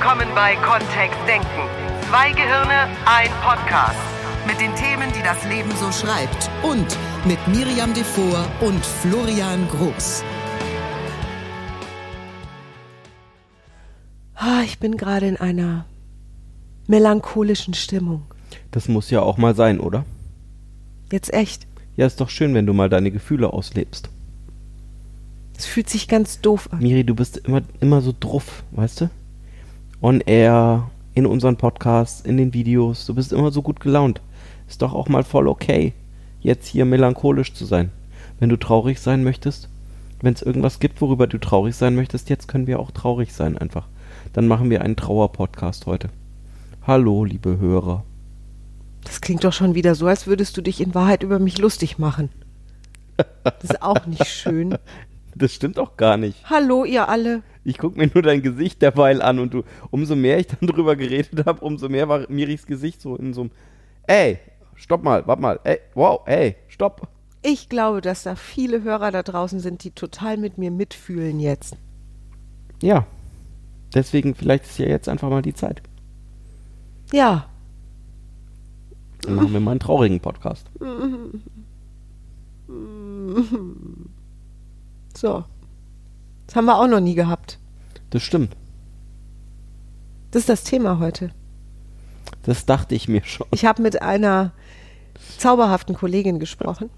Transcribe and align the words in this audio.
willkommen 0.00 0.28
bei 0.34 0.56
Kontext 0.56 1.18
Denken. 1.28 1.68
Zwei 2.08 2.30
Gehirne, 2.30 2.88
ein 3.04 3.28
Podcast. 3.42 4.00
Mit 4.46 4.58
den 4.58 4.74
Themen, 4.74 5.12
die 5.14 5.22
das 5.22 5.44
Leben 5.44 5.70
so 5.76 5.92
schreibt. 5.92 6.50
Und 6.62 6.96
mit 7.26 7.38
Miriam 7.48 7.92
Devor 7.92 8.46
und 8.62 8.82
Florian 8.82 9.68
Groß. 9.68 10.24
Ah, 14.36 14.62
ich 14.64 14.78
bin 14.78 14.96
gerade 14.96 15.26
in 15.26 15.36
einer 15.36 15.84
melancholischen 16.86 17.74
Stimmung. 17.74 18.22
Das 18.70 18.88
muss 18.88 19.10
ja 19.10 19.20
auch 19.20 19.36
mal 19.36 19.54
sein, 19.54 19.80
oder? 19.80 20.06
Jetzt 21.12 21.30
echt. 21.34 21.66
Ja, 21.98 22.06
ist 22.06 22.22
doch 22.22 22.30
schön, 22.30 22.54
wenn 22.54 22.64
du 22.64 22.72
mal 22.72 22.88
deine 22.88 23.10
Gefühle 23.10 23.52
auslebst. 23.52 24.08
Es 25.58 25.66
fühlt 25.66 25.90
sich 25.90 26.08
ganz 26.08 26.40
doof 26.40 26.70
an. 26.72 26.78
Miri, 26.78 27.04
du 27.04 27.14
bist 27.14 27.36
immer, 27.36 27.60
immer 27.80 28.00
so 28.00 28.14
druff, 28.18 28.62
weißt 28.70 29.02
du? 29.02 29.10
On 30.02 30.20
air, 30.22 30.90
in 31.12 31.26
unseren 31.26 31.56
Podcasts, 31.56 32.22
in 32.22 32.38
den 32.38 32.54
Videos. 32.54 33.04
Du 33.04 33.14
bist 33.14 33.34
immer 33.34 33.50
so 33.50 33.60
gut 33.60 33.80
gelaunt. 33.80 34.22
Ist 34.66 34.80
doch 34.80 34.94
auch 34.94 35.10
mal 35.10 35.24
voll 35.24 35.46
okay, 35.46 35.92
jetzt 36.40 36.66
hier 36.66 36.86
melancholisch 36.86 37.52
zu 37.52 37.66
sein. 37.66 37.90
Wenn 38.38 38.48
du 38.48 38.56
traurig 38.56 38.98
sein 38.98 39.22
möchtest, 39.24 39.68
wenn 40.22 40.32
es 40.32 40.40
irgendwas 40.40 40.80
gibt, 40.80 41.02
worüber 41.02 41.26
du 41.26 41.36
traurig 41.36 41.76
sein 41.76 41.94
möchtest, 41.94 42.30
jetzt 42.30 42.48
können 42.48 42.66
wir 42.66 42.80
auch 42.80 42.92
traurig 42.92 43.34
sein 43.34 43.58
einfach. 43.58 43.88
Dann 44.32 44.48
machen 44.48 44.70
wir 44.70 44.80
einen 44.80 44.96
Trauer-Podcast 44.96 45.84
heute. 45.84 46.08
Hallo, 46.86 47.24
liebe 47.24 47.58
Hörer. 47.58 48.02
Das 49.04 49.20
klingt 49.20 49.44
doch 49.44 49.52
schon 49.52 49.74
wieder 49.74 49.94
so, 49.94 50.06
als 50.06 50.26
würdest 50.26 50.56
du 50.56 50.62
dich 50.62 50.80
in 50.80 50.94
Wahrheit 50.94 51.22
über 51.22 51.38
mich 51.38 51.58
lustig 51.58 51.98
machen. 51.98 52.30
Das 53.44 53.64
ist 53.64 53.82
auch 53.82 54.06
nicht 54.06 54.26
schön. 54.26 54.78
Das 55.34 55.54
stimmt 55.54 55.78
doch 55.78 55.96
gar 55.96 56.16
nicht. 56.16 56.48
Hallo, 56.48 56.84
ihr 56.84 57.08
alle. 57.08 57.42
Ich 57.64 57.78
guck 57.78 57.96
mir 57.96 58.10
nur 58.12 58.22
dein 58.22 58.42
Gesicht 58.42 58.82
derweil 58.82 59.22
an 59.22 59.38
und 59.38 59.54
du, 59.54 59.62
umso 59.90 60.16
mehr 60.16 60.38
ich 60.38 60.48
dann 60.48 60.60
drüber 60.68 60.96
geredet 60.96 61.46
habe, 61.46 61.64
umso 61.64 61.88
mehr 61.88 62.08
war 62.08 62.26
Miris 62.28 62.66
Gesicht 62.66 63.00
so 63.00 63.16
in 63.16 63.32
so 63.32 63.42
einem, 63.42 63.50
ey, 64.06 64.38
stopp 64.74 65.04
mal, 65.04 65.26
warte 65.26 65.42
mal, 65.42 65.60
ey, 65.64 65.78
wow, 65.94 66.20
ey, 66.26 66.56
stopp. 66.68 67.08
Ich 67.42 67.68
glaube, 67.68 68.00
dass 68.00 68.22
da 68.22 68.34
viele 68.34 68.82
Hörer 68.82 69.10
da 69.10 69.22
draußen 69.22 69.60
sind, 69.60 69.84
die 69.84 69.92
total 69.92 70.36
mit 70.36 70.58
mir 70.58 70.70
mitfühlen 70.70 71.40
jetzt. 71.40 71.76
Ja, 72.82 73.06
deswegen 73.94 74.34
vielleicht 74.34 74.64
ist 74.64 74.78
ja 74.78 74.86
jetzt 74.86 75.08
einfach 75.08 75.30
mal 75.30 75.42
die 75.42 75.54
Zeit. 75.54 75.82
Ja. 77.12 77.46
Dann 79.22 79.34
machen 79.34 79.52
wir 79.52 79.60
mal 79.60 79.72
einen 79.72 79.80
traurigen 79.80 80.20
Podcast. 80.20 80.66
So. 85.20 85.44
Das 86.46 86.56
haben 86.56 86.64
wir 86.64 86.78
auch 86.78 86.86
noch 86.86 87.00
nie 87.00 87.14
gehabt. 87.14 87.58
Das 88.08 88.22
stimmt. 88.22 88.56
Das 90.30 90.40
ist 90.40 90.48
das 90.48 90.64
Thema 90.64 90.98
heute. 90.98 91.30
Das 92.44 92.64
dachte 92.64 92.94
ich 92.94 93.06
mir 93.06 93.22
schon. 93.24 93.46
Ich 93.50 93.66
habe 93.66 93.82
mit 93.82 94.00
einer 94.00 94.52
zauberhaften 95.36 95.94
Kollegin 95.94 96.38
gesprochen, 96.38 96.88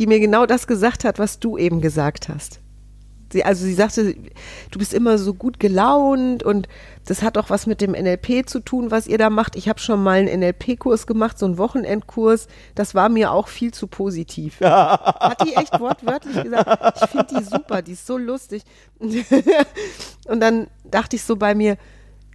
die 0.00 0.08
mir 0.08 0.18
genau 0.18 0.44
das 0.44 0.66
gesagt 0.66 1.04
hat, 1.04 1.20
was 1.20 1.38
du 1.38 1.56
eben 1.56 1.80
gesagt 1.80 2.28
hast. 2.28 2.58
Sie, 3.32 3.44
also 3.44 3.64
sie 3.64 3.74
sagte, 3.74 4.14
du 4.70 4.78
bist 4.78 4.94
immer 4.94 5.18
so 5.18 5.34
gut 5.34 5.58
gelaunt 5.58 6.42
und 6.42 6.68
das 7.06 7.22
hat 7.22 7.36
auch 7.38 7.50
was 7.50 7.66
mit 7.66 7.80
dem 7.80 7.92
NLP 7.92 8.48
zu 8.48 8.60
tun, 8.60 8.90
was 8.90 9.06
ihr 9.06 9.18
da 9.18 9.30
macht. 9.30 9.56
Ich 9.56 9.68
habe 9.68 9.80
schon 9.80 10.02
mal 10.02 10.18
einen 10.18 10.40
NLP-Kurs 10.40 11.06
gemacht, 11.06 11.38
so 11.38 11.46
einen 11.46 11.58
Wochenendkurs. 11.58 12.46
Das 12.74 12.94
war 12.94 13.08
mir 13.08 13.32
auch 13.32 13.48
viel 13.48 13.72
zu 13.72 13.86
positiv. 13.86 14.60
hat 14.60 15.44
die 15.44 15.54
echt 15.54 15.78
wortwörtlich 15.78 16.42
gesagt. 16.42 17.00
Ich 17.02 17.10
finde 17.10 17.26
die 17.38 17.44
super, 17.44 17.82
die 17.82 17.92
ist 17.92 18.06
so 18.06 18.16
lustig. 18.16 18.62
und 19.00 20.40
dann 20.40 20.68
dachte 20.84 21.16
ich 21.16 21.24
so 21.24 21.36
bei 21.36 21.54
mir, 21.54 21.76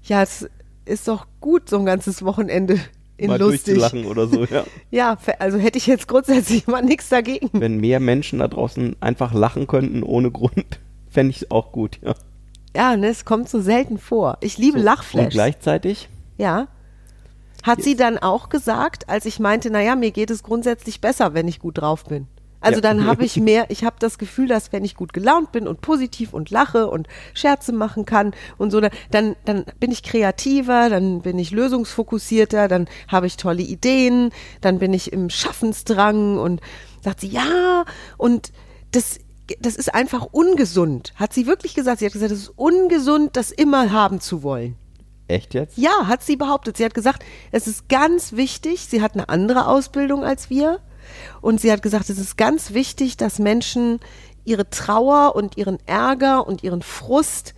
ja, 0.03 0.21
es 0.23 0.49
ist 0.85 1.07
doch 1.07 1.27
gut, 1.39 1.69
so 1.69 1.77
ein 1.77 1.85
ganzes 1.85 2.23
Wochenende 2.23 2.79
in 3.17 3.27
mal 3.27 3.39
lustig. 3.39 3.75
durchzulachen 3.75 4.05
oder 4.05 4.27
so, 4.27 4.45
ja. 4.45 4.63
Ja, 4.91 5.17
also 5.39 5.57
hätte 5.57 5.77
ich 5.77 5.87
jetzt 5.87 6.07
grundsätzlich 6.07 6.67
mal 6.67 6.81
nichts 6.81 7.09
dagegen. 7.09 7.49
Wenn 7.53 7.77
mehr 7.77 7.99
Menschen 7.99 8.39
da 8.39 8.47
draußen 8.47 8.95
einfach 8.99 9.33
lachen 9.33 9.67
könnten 9.67 10.03
ohne 10.03 10.31
Grund, 10.31 10.79
fände 11.09 11.31
ich 11.31 11.51
auch 11.51 11.71
gut, 11.71 11.99
ja. 12.01 12.15
Ja, 12.75 12.95
ne, 12.95 13.07
es 13.07 13.25
kommt 13.25 13.49
so 13.49 13.59
selten 13.61 13.97
vor. 13.97 14.37
Ich 14.41 14.57
liebe 14.57 14.79
So, 14.79 14.85
Lachflash. 14.85 15.25
Und 15.25 15.31
gleichzeitig, 15.31 16.07
Ja. 16.37 16.67
Hat 17.63 17.83
sie 17.83 17.95
dann 17.95 18.17
auch 18.17 18.49
gesagt, 18.49 19.07
als 19.07 19.25
ich 19.27 19.39
meinte, 19.39 19.69
naja, 19.69 19.95
mir 19.95 20.09
geht 20.09 20.31
es 20.31 20.41
grundsätzlich 20.41 20.99
besser, 20.99 21.35
wenn 21.35 21.47
ich 21.47 21.59
gut 21.59 21.77
drauf 21.77 22.05
bin. 22.05 22.27
Also 22.61 22.77
Ja. 22.77 22.81
dann 22.81 23.05
habe 23.05 23.25
ich 23.25 23.37
mehr, 23.37 23.65
ich 23.69 23.83
habe 23.83 23.95
das 23.99 24.17
Gefühl, 24.17 24.47
dass 24.47 24.71
wenn 24.71 24.85
ich 24.85 24.95
gut 24.95 25.13
gelaunt 25.13 25.51
bin 25.51 25.67
und 25.67 25.81
positiv 25.81 26.33
und 26.33 26.49
lache 26.51 26.87
und 26.89 27.07
Scherze 27.33 27.73
machen 27.73 28.05
kann 28.05 28.33
und 28.57 28.71
so, 28.71 28.79
dann, 28.79 29.35
dann 29.45 29.65
bin 29.79 29.91
ich 29.91 30.03
kreativer, 30.03 30.89
dann 30.89 31.21
bin 31.21 31.37
ich 31.39 31.51
lösungsfokussierter, 31.51 32.67
dann 32.67 32.87
habe 33.07 33.27
ich 33.27 33.37
tolle 33.37 33.63
Ideen, 33.63 34.31
dann 34.61 34.79
bin 34.79 34.93
ich 34.93 35.11
im 35.11 35.29
Schaffensdrang 35.29 36.37
und 36.37 36.61
sagt 37.01 37.21
sie, 37.21 37.27
ja, 37.29 37.83
und 38.17 38.51
das, 38.91 39.19
das 39.59 39.75
ist 39.75 39.93
einfach 39.93 40.27
ungesund. 40.31 41.13
Hat 41.15 41.33
sie 41.33 41.47
wirklich 41.47 41.73
gesagt, 41.73 41.99
sie 41.99 42.05
hat 42.05 42.13
gesagt, 42.13 42.31
es 42.31 42.43
ist 42.43 42.53
ungesund, 42.55 43.35
das 43.35 43.51
immer 43.51 43.91
haben 43.91 44.21
zu 44.21 44.43
wollen. 44.43 44.75
echt 45.27 45.53
jetzt? 45.53 45.77
Ja, 45.77 46.07
hat 46.07 46.23
sie 46.23 46.35
behauptet. 46.35 46.77
Sie 46.77 46.85
hat 46.85 46.93
gesagt, 46.93 47.23
es 47.51 47.67
ist 47.67 47.89
ganz 47.89 48.33
wichtig, 48.33 48.85
sie 48.87 49.01
hat 49.01 49.13
eine 49.13 49.29
andere 49.29 49.67
Ausbildung 49.67 50.23
als 50.23 50.49
wir. 50.49 50.79
Und 51.41 51.61
sie 51.61 51.71
hat 51.71 51.81
gesagt, 51.81 52.09
es 52.09 52.17
ist 52.19 52.37
ganz 52.37 52.73
wichtig, 52.73 53.17
dass 53.17 53.39
Menschen 53.39 53.99
ihre 54.43 54.69
Trauer 54.69 55.35
und 55.35 55.57
ihren 55.57 55.77
Ärger 55.85 56.47
und 56.47 56.63
ihren 56.63 56.81
Frust 56.81 57.53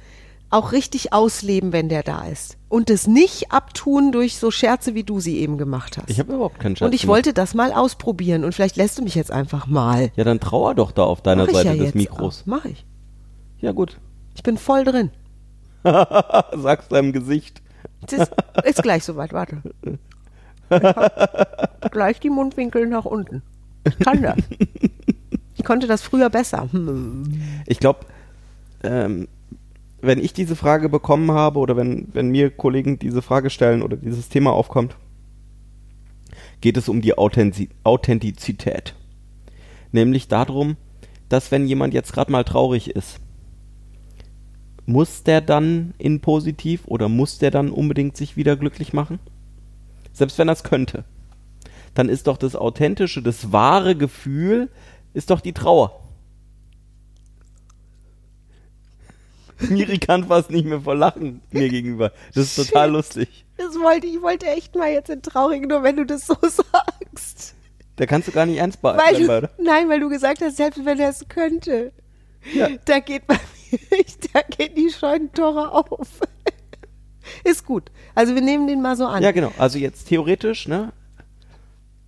auch 0.49 0.71
richtig 0.71 1.13
ausleben, 1.13 1.73
wenn 1.73 1.89
der 1.89 2.03
da 2.03 2.25
ist. 2.25 2.57
Und 2.69 2.91
es 2.91 3.07
nicht 3.07 3.51
abtun 3.51 4.11
durch 4.11 4.37
so 4.37 4.51
Scherze, 4.51 4.93
wie 4.93 5.03
du 5.03 5.19
sie 5.19 5.39
eben 5.39 5.57
gemacht 5.57 5.97
hast. 5.97 6.09
Ich 6.09 6.19
habe 6.19 6.33
überhaupt 6.33 6.59
keinen 6.59 6.75
Scherz 6.75 6.85
und 6.85 6.93
ich 6.93 7.01
gemacht. 7.01 7.15
wollte 7.15 7.33
das 7.33 7.55
mal 7.55 7.73
ausprobieren. 7.73 8.43
Und 8.43 8.53
vielleicht 8.53 8.75
lässt 8.77 8.99
du 8.99 9.01
mich 9.01 9.15
jetzt 9.15 9.31
einfach 9.31 9.65
mal. 9.65 10.11
Ja, 10.15 10.23
dann 10.23 10.39
trauer 10.39 10.75
doch 10.75 10.91
da 10.91 11.03
auf 11.03 11.21
deiner 11.21 11.47
Seite 11.47 11.69
ja 11.69 11.83
des 11.83 11.95
Mikros. 11.95 12.41
auch. 12.41 12.45
Mach 12.45 12.65
ich. 12.65 12.85
Ja, 13.61 13.71
gut. 13.71 13.97
Ich 14.35 14.43
bin 14.43 14.57
voll 14.57 14.83
drin. 14.83 15.09
Sag's 15.83 16.87
deinem 16.87 17.13
Gesicht. 17.13 17.61
Es 18.05 18.13
ist, 18.13 18.31
ist 18.63 18.83
gleich 18.83 19.03
soweit, 19.03 19.33
warte. 19.33 19.61
Gleich 21.91 22.19
die 22.19 22.29
Mundwinkel 22.29 22.87
nach 22.87 23.05
unten. 23.05 23.41
Ich 23.87 23.99
kann 23.99 24.21
das. 24.21 24.37
Ich 25.55 25.63
konnte 25.63 25.87
das 25.87 26.01
früher 26.01 26.29
besser. 26.29 26.67
Hm. 26.71 27.41
Ich 27.67 27.79
glaube, 27.79 27.99
ähm, 28.83 29.27
wenn 30.01 30.19
ich 30.19 30.33
diese 30.33 30.55
Frage 30.55 30.89
bekommen 30.89 31.31
habe 31.31 31.59
oder 31.59 31.77
wenn, 31.77 32.07
wenn 32.13 32.29
mir 32.29 32.49
Kollegen 32.49 32.99
diese 32.99 33.21
Frage 33.21 33.49
stellen 33.49 33.81
oder 33.81 33.95
dieses 33.95 34.29
Thema 34.29 34.51
aufkommt, 34.51 34.97
geht 36.59 36.77
es 36.77 36.89
um 36.89 37.01
die 37.01 37.17
Authentiz 37.17 37.69
Authentizität. 37.83 38.95
Nämlich 39.91 40.27
darum, 40.27 40.75
dass 41.29 41.51
wenn 41.51 41.67
jemand 41.67 41.93
jetzt 41.93 42.13
gerade 42.13 42.31
mal 42.31 42.43
traurig 42.43 42.89
ist, 42.95 43.19
muss 44.85 45.23
der 45.23 45.39
dann 45.39 45.93
in 45.97 46.19
positiv 46.19 46.81
oder 46.85 47.07
muss 47.07 47.37
der 47.37 47.51
dann 47.51 47.69
unbedingt 47.69 48.17
sich 48.17 48.35
wieder 48.35 48.57
glücklich 48.57 48.91
machen? 48.91 49.19
Selbst 50.13 50.37
wenn 50.37 50.47
er 50.47 50.53
es 50.53 50.63
könnte. 50.63 51.03
Dann 51.93 52.09
ist 52.09 52.27
doch 52.27 52.37
das 52.37 52.55
authentische, 52.55 53.21
das 53.21 53.51
wahre 53.51 53.95
Gefühl, 53.95 54.69
ist 55.13 55.29
doch 55.29 55.41
die 55.41 55.53
Trauer. 55.53 55.99
Miri 59.69 59.97
kann 59.99 60.25
fast 60.25 60.49
nicht 60.49 60.65
mehr 60.65 60.81
vor 60.81 60.95
Lachen 60.95 61.41
mir 61.51 61.69
gegenüber. 61.69 62.11
Das 62.33 62.45
ist 62.45 62.55
total 62.55 62.87
Shit. 62.87 62.93
lustig. 62.93 63.45
Das 63.57 63.75
wollte 63.75 64.07
ich 64.07 64.21
wollte 64.21 64.47
echt 64.47 64.75
mal 64.75 64.91
jetzt 64.91 65.09
in 65.09 65.21
traurig, 65.21 65.67
nur 65.67 65.83
wenn 65.83 65.95
du 65.97 66.05
das 66.05 66.25
so 66.25 66.35
sagst. 66.41 67.55
Da 67.95 68.05
kannst 68.07 68.27
du 68.27 68.31
gar 68.31 68.45
nicht 68.47 68.57
ernst 68.57 68.81
behalten, 68.81 69.25
oder? 69.25 69.49
nein, 69.59 69.87
weil 69.87 69.99
du 69.99 70.09
gesagt 70.09 70.41
hast, 70.41 70.57
selbst 70.57 70.83
wenn 70.83 70.99
er 70.99 71.09
es 71.09 71.27
könnte. 71.29 71.91
Ja. 72.53 72.69
Da 72.85 72.99
geht 72.99 73.27
bei 73.27 73.37
mir, 73.71 73.79
da 74.33 74.41
geht 74.41 74.75
die 74.77 74.89
Scheunentore 74.89 75.71
auf. 75.71 76.19
Ist 77.43 77.65
gut. 77.65 77.91
Also 78.15 78.35
wir 78.35 78.41
nehmen 78.41 78.67
den 78.67 78.81
mal 78.81 78.95
so 78.95 79.05
an. 79.05 79.23
Ja, 79.23 79.31
genau. 79.31 79.51
Also 79.57 79.77
jetzt 79.77 80.07
theoretisch, 80.07 80.67
ne? 80.67 80.91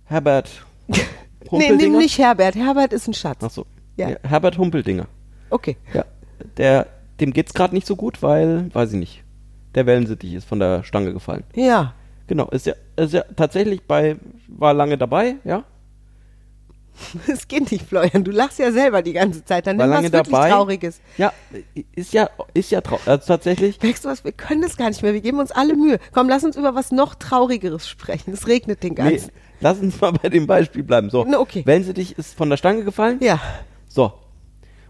Herbert 0.04 0.64
nee, 1.50 1.70
nimm 1.72 1.98
nicht 1.98 2.18
Herbert. 2.18 2.54
Herbert 2.54 2.92
ist 2.92 3.08
ein 3.08 3.14
Schatz. 3.14 3.38
Ach 3.42 3.50
so. 3.50 3.66
Ja. 3.96 4.10
Ja, 4.10 4.16
Herbert 4.22 4.58
Humpeldinger. 4.58 5.06
Okay. 5.50 5.76
Ja. 5.92 6.04
Der, 6.56 6.86
dem 7.20 7.32
geht's 7.32 7.54
gerade 7.54 7.74
nicht 7.74 7.86
so 7.86 7.96
gut, 7.96 8.22
weil, 8.22 8.72
weiß 8.74 8.92
ich 8.92 8.98
nicht, 8.98 9.24
der 9.74 9.86
Wellensittich 9.86 10.34
ist 10.34 10.46
von 10.46 10.58
der 10.58 10.84
Stange 10.84 11.12
gefallen. 11.12 11.44
Ja. 11.54 11.94
Genau, 12.26 12.48
ist 12.48 12.66
ja, 12.66 12.74
ist 12.96 13.14
ja 13.14 13.22
tatsächlich 13.36 13.82
bei, 13.82 14.16
war 14.48 14.74
lange 14.74 14.98
dabei, 14.98 15.36
ja? 15.44 15.64
Es 17.26 17.48
geht 17.48 17.70
nicht, 17.70 17.86
Florian. 17.86 18.24
Du 18.24 18.30
lachst 18.30 18.58
ja 18.58 18.72
selber 18.72 19.02
die 19.02 19.12
ganze 19.12 19.44
Zeit. 19.44 19.66
Dann 19.66 19.78
War 19.78 19.86
nimm 19.86 19.96
was 19.96 20.12
wirklich 20.12 20.32
dabei. 20.32 20.50
Trauriges. 20.50 21.00
Ja, 21.16 21.32
ist 21.94 22.12
ja, 22.12 22.28
ist 22.54 22.70
ja 22.70 22.80
traurig. 22.80 23.06
Also 23.06 23.26
tatsächlich, 23.26 23.80
Merkst 23.82 24.04
du 24.04 24.08
was? 24.08 24.24
Wir 24.24 24.32
können 24.32 24.62
das 24.62 24.76
gar 24.76 24.88
nicht 24.88 25.02
mehr. 25.02 25.12
Wir 25.14 25.20
geben 25.20 25.38
uns 25.38 25.52
alle 25.52 25.74
Mühe. 25.74 25.98
Komm, 26.12 26.28
lass 26.28 26.44
uns 26.44 26.56
über 26.56 26.74
was 26.74 26.92
noch 26.92 27.14
Traurigeres 27.14 27.88
sprechen. 27.88 28.32
Es 28.32 28.46
regnet 28.46 28.82
den 28.82 28.94
nee, 28.94 29.10
ganzen. 29.10 29.30
lass 29.60 29.78
uns 29.78 30.00
mal 30.00 30.12
bei 30.12 30.28
dem 30.28 30.46
Beispiel 30.46 30.82
bleiben. 30.82 31.10
So, 31.10 31.24
Na, 31.28 31.38
okay. 31.38 31.62
Wellensittich 31.66 32.18
ist 32.18 32.36
von 32.36 32.50
der 32.50 32.56
Stange 32.56 32.84
gefallen. 32.84 33.18
Ja. 33.20 33.40
So. 33.88 34.12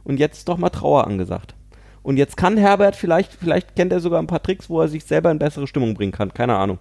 Und 0.05 0.19
jetzt 0.21 0.39
ist 0.39 0.49
doch 0.49 0.59
mal 0.59 0.71
Trauer 0.71 1.07
angesagt. 1.07 1.55
Und 2.03 2.17
jetzt 2.19 2.37
kann 2.37 2.57
Herbert 2.57 2.95
vielleicht, 2.95 3.33
vielleicht 3.33 3.75
kennt 3.75 3.93
er 3.93 3.99
sogar 3.99 4.23
ein 4.23 4.29
paar 4.29 4.43
Tricks, 4.43 4.71
wo 4.71 4.81
er 4.81 4.87
sich 4.87 5.05
selber 5.05 5.33
in 5.33 5.41
bessere 5.41 5.67
Stimmung 5.67 5.95
bringen 5.95 6.13
kann. 6.13 6.33
Keine 6.33 6.55
Ahnung. 6.57 6.79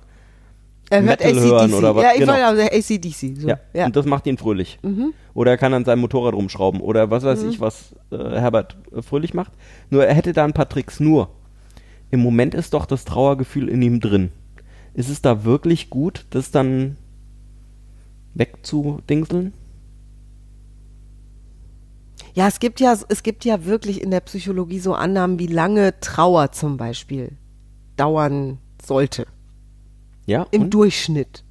Er 0.89 1.01
hört 1.01 1.19
Metal 1.19 1.31
ACDC. 1.31 1.43
hören 1.51 1.73
oder 1.73 1.95
was, 1.95 2.03
Ja, 2.03 2.09
ich 2.13 2.19
genau. 2.19 2.33
wollte 2.33 2.63
auch 2.63 2.77
ACDC. 2.77 3.41
So. 3.41 3.47
Ja. 3.47 3.59
Ja. 3.73 3.85
Und 3.87 3.95
das 3.95 4.05
macht 4.05 4.27
ihn 4.27 4.37
fröhlich. 4.37 4.79
Oder 5.33 5.51
er 5.51 5.57
kann 5.57 5.73
an 5.73 5.83
seinem 5.85 6.01
Motorrad 6.01 6.33
rumschrauben. 6.35 6.79
Oder 6.79 7.09
was 7.09 7.23
weiß 7.23 7.43
ich, 7.43 7.59
was 7.59 7.93
äh, 8.11 8.17
Herbert 8.17 8.77
äh, 8.95 9.01
fröhlich 9.01 9.33
macht. 9.33 9.51
Nur 9.89 10.05
er 10.05 10.13
hätte 10.13 10.31
da 10.33 10.43
ein 10.45 10.53
paar 10.53 10.69
Tricks. 10.69 10.99
Nur, 10.99 11.29
im 12.11 12.19
Moment 12.19 12.53
ist 12.53 12.73
doch 12.73 12.85
das 12.85 13.03
Trauergefühl 13.05 13.67
in 13.67 13.81
ihm 13.81 13.99
drin. 13.99 14.31
Ist 14.93 15.09
es 15.09 15.21
da 15.21 15.43
wirklich 15.43 15.89
gut, 15.89 16.25
das 16.29 16.51
dann 16.51 16.97
wegzudingseln? 18.35 19.53
Ja, 22.33 22.47
es 22.47 22.59
gibt 22.59 22.79
ja, 22.79 22.95
es 23.07 23.23
gibt 23.23 23.45
ja 23.45 23.65
wirklich 23.65 24.01
in 24.01 24.11
der 24.11 24.19
Psychologie 24.19 24.79
so 24.79 24.93
Annahmen, 24.93 25.39
wie 25.39 25.47
lange 25.47 25.99
Trauer 26.01 26.51
zum 26.51 26.77
Beispiel 26.77 27.31
dauern 27.95 28.57
sollte. 28.85 29.25
Ja? 30.25 30.47
Im 30.51 30.63
und? 30.63 30.73
Durchschnitt. 30.73 31.43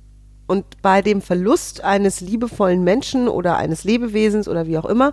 Und 0.47 0.83
bei 0.83 1.01
dem 1.01 1.23
Verlust 1.23 1.83
eines 1.83 2.21
liebevollen 2.21 2.85
Menschen 2.85 3.29
oder 3.29 3.57
eines 3.57 3.85
Lebewesens 3.85 4.47
oder 4.47 4.67
wie 4.67 4.77
auch 4.77 4.85
immer, 4.85 5.13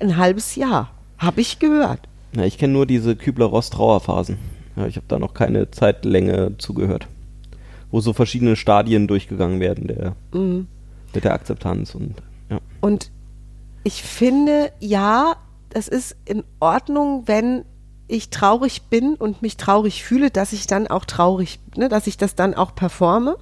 ein 0.00 0.16
halbes 0.16 0.54
Jahr. 0.56 0.90
Habe 1.18 1.40
ich 1.40 1.58
gehört. 1.58 2.00
Ja, 2.34 2.44
ich 2.44 2.58
kenne 2.58 2.74
nur 2.74 2.84
diese 2.84 3.16
Kübler-Ross-Trauerphasen. 3.16 4.36
Ja, 4.76 4.86
ich 4.86 4.96
habe 4.96 5.06
da 5.08 5.18
noch 5.18 5.32
keine 5.32 5.70
Zeitlänge 5.70 6.58
zugehört. 6.58 7.08
Wo 7.90 8.00
so 8.00 8.12
verschiedene 8.12 8.56
Stadien 8.56 9.06
durchgegangen 9.06 9.60
werden 9.60 9.86
der, 9.86 10.16
mit 11.14 11.24
der 11.24 11.32
Akzeptanz 11.32 11.94
und 11.94 12.16
ja. 12.50 12.58
Und 12.80 13.10
ich 13.84 14.02
finde, 14.02 14.72
ja, 14.80 15.36
es 15.70 15.88
ist 15.88 16.16
in 16.26 16.44
Ordnung, 16.60 17.22
wenn 17.26 17.64
ich 18.08 18.30
traurig 18.30 18.82
bin 18.82 19.14
und 19.14 19.42
mich 19.42 19.56
traurig 19.56 20.04
fühle, 20.04 20.30
dass 20.30 20.52
ich 20.52 20.66
dann 20.66 20.86
auch 20.86 21.04
traurig, 21.04 21.58
ne, 21.76 21.88
dass 21.88 22.06
ich 22.06 22.16
das 22.16 22.34
dann 22.34 22.54
auch 22.54 22.74
performe. 22.74 23.36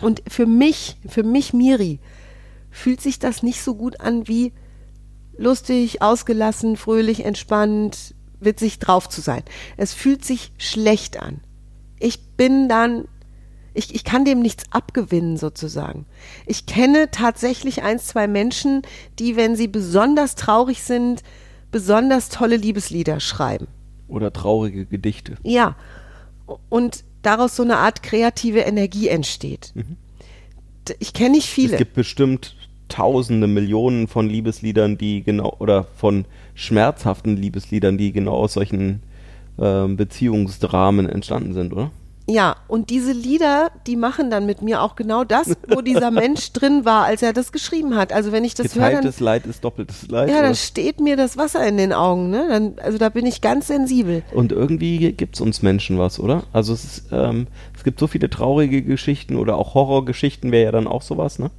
Und 0.00 0.22
für 0.28 0.46
mich, 0.46 0.96
für 1.06 1.22
mich, 1.22 1.52
Miri, 1.52 2.00
fühlt 2.70 3.00
sich 3.00 3.18
das 3.18 3.42
nicht 3.42 3.62
so 3.62 3.74
gut 3.74 4.00
an 4.00 4.26
wie 4.28 4.52
lustig, 5.36 6.02
ausgelassen, 6.02 6.76
fröhlich, 6.76 7.24
entspannt, 7.24 8.14
witzig 8.40 8.78
drauf 8.78 9.08
zu 9.08 9.20
sein. 9.20 9.42
Es 9.76 9.92
fühlt 9.92 10.24
sich 10.24 10.52
schlecht 10.58 11.20
an. 11.20 11.40
Ich 11.98 12.36
bin 12.36 12.68
dann, 12.68 13.06
ich, 13.74 13.94
ich 13.94 14.04
kann 14.04 14.24
dem 14.24 14.40
nichts 14.40 14.64
abgewinnen 14.70 15.36
sozusagen. 15.36 16.06
Ich 16.46 16.66
kenne 16.66 17.10
tatsächlich 17.10 17.82
ein, 17.82 17.98
zwei 17.98 18.26
Menschen, 18.26 18.82
die, 19.18 19.36
wenn 19.36 19.56
sie 19.56 19.68
besonders 19.68 20.34
traurig 20.34 20.82
sind, 20.82 21.22
besonders 21.70 22.28
tolle 22.28 22.56
Liebeslieder 22.56 23.20
schreiben. 23.20 23.66
Oder 24.08 24.32
traurige 24.32 24.86
Gedichte. 24.86 25.36
Ja. 25.42 25.76
Und 26.68 27.04
daraus 27.22 27.54
so 27.56 27.62
eine 27.62 27.76
Art 27.76 28.02
kreative 28.02 28.60
Energie 28.60 29.08
entsteht. 29.08 29.72
D- 30.88 30.94
Ich 30.98 31.12
kenne 31.12 31.30
nicht 31.36 31.48
viele. 31.48 31.72
Es 31.72 31.78
gibt 31.78 31.94
bestimmt 31.94 32.56
tausende, 32.88 33.46
Millionen 33.46 34.08
von 34.08 34.28
Liebesliedern, 34.28 34.98
die 34.98 35.22
genau, 35.22 35.54
oder 35.60 35.84
von 35.84 36.24
schmerzhaften 36.54 37.36
Liebesliedern, 37.36 37.96
die 37.98 38.10
genau 38.12 38.34
aus 38.34 38.54
solchen 38.54 39.02
ähm, 39.60 39.96
Beziehungsdramen 39.96 41.08
entstanden 41.08 41.52
sind, 41.52 41.72
oder? 41.72 41.92
Ja, 42.30 42.56
und 42.68 42.90
diese 42.90 43.12
Lieder, 43.12 43.72
die 43.86 43.96
machen 43.96 44.30
dann 44.30 44.46
mit 44.46 44.62
mir 44.62 44.82
auch 44.82 44.94
genau 44.94 45.24
das, 45.24 45.56
wo 45.68 45.80
dieser 45.80 46.10
Mensch 46.12 46.52
drin 46.52 46.84
war, 46.84 47.04
als 47.04 47.22
er 47.22 47.32
das 47.32 47.50
geschrieben 47.50 47.96
hat. 47.96 48.12
Also 48.12 48.30
wenn 48.30 48.44
ich 48.44 48.54
das 48.54 48.76
höre, 48.76 49.02
dann, 49.02 49.12
Leid 49.18 49.46
ist 49.46 49.64
doppeltes 49.64 50.08
Leid. 50.08 50.28
ja, 50.28 50.36
oder? 50.36 50.44
dann 50.44 50.54
steht 50.54 51.00
mir 51.00 51.16
das 51.16 51.36
Wasser 51.36 51.66
in 51.66 51.76
den 51.76 51.92
Augen. 51.92 52.30
Ne? 52.30 52.46
Dann, 52.48 52.74
also 52.82 52.98
da 52.98 53.08
bin 53.08 53.26
ich 53.26 53.40
ganz 53.40 53.66
sensibel. 53.66 54.22
Und 54.32 54.52
irgendwie 54.52 55.12
gibt 55.12 55.34
es 55.34 55.40
uns 55.40 55.62
Menschen 55.62 55.98
was, 55.98 56.20
oder? 56.20 56.44
Also 56.52 56.72
es, 56.72 56.84
ist, 56.84 57.04
ähm, 57.10 57.48
es 57.76 57.82
gibt 57.82 57.98
so 57.98 58.06
viele 58.06 58.30
traurige 58.30 58.82
Geschichten 58.82 59.36
oder 59.36 59.56
auch 59.56 59.74
Horrorgeschichten 59.74 60.52
wäre 60.52 60.64
ja 60.64 60.72
dann 60.72 60.86
auch 60.86 61.02
sowas, 61.02 61.38
ne? 61.38 61.50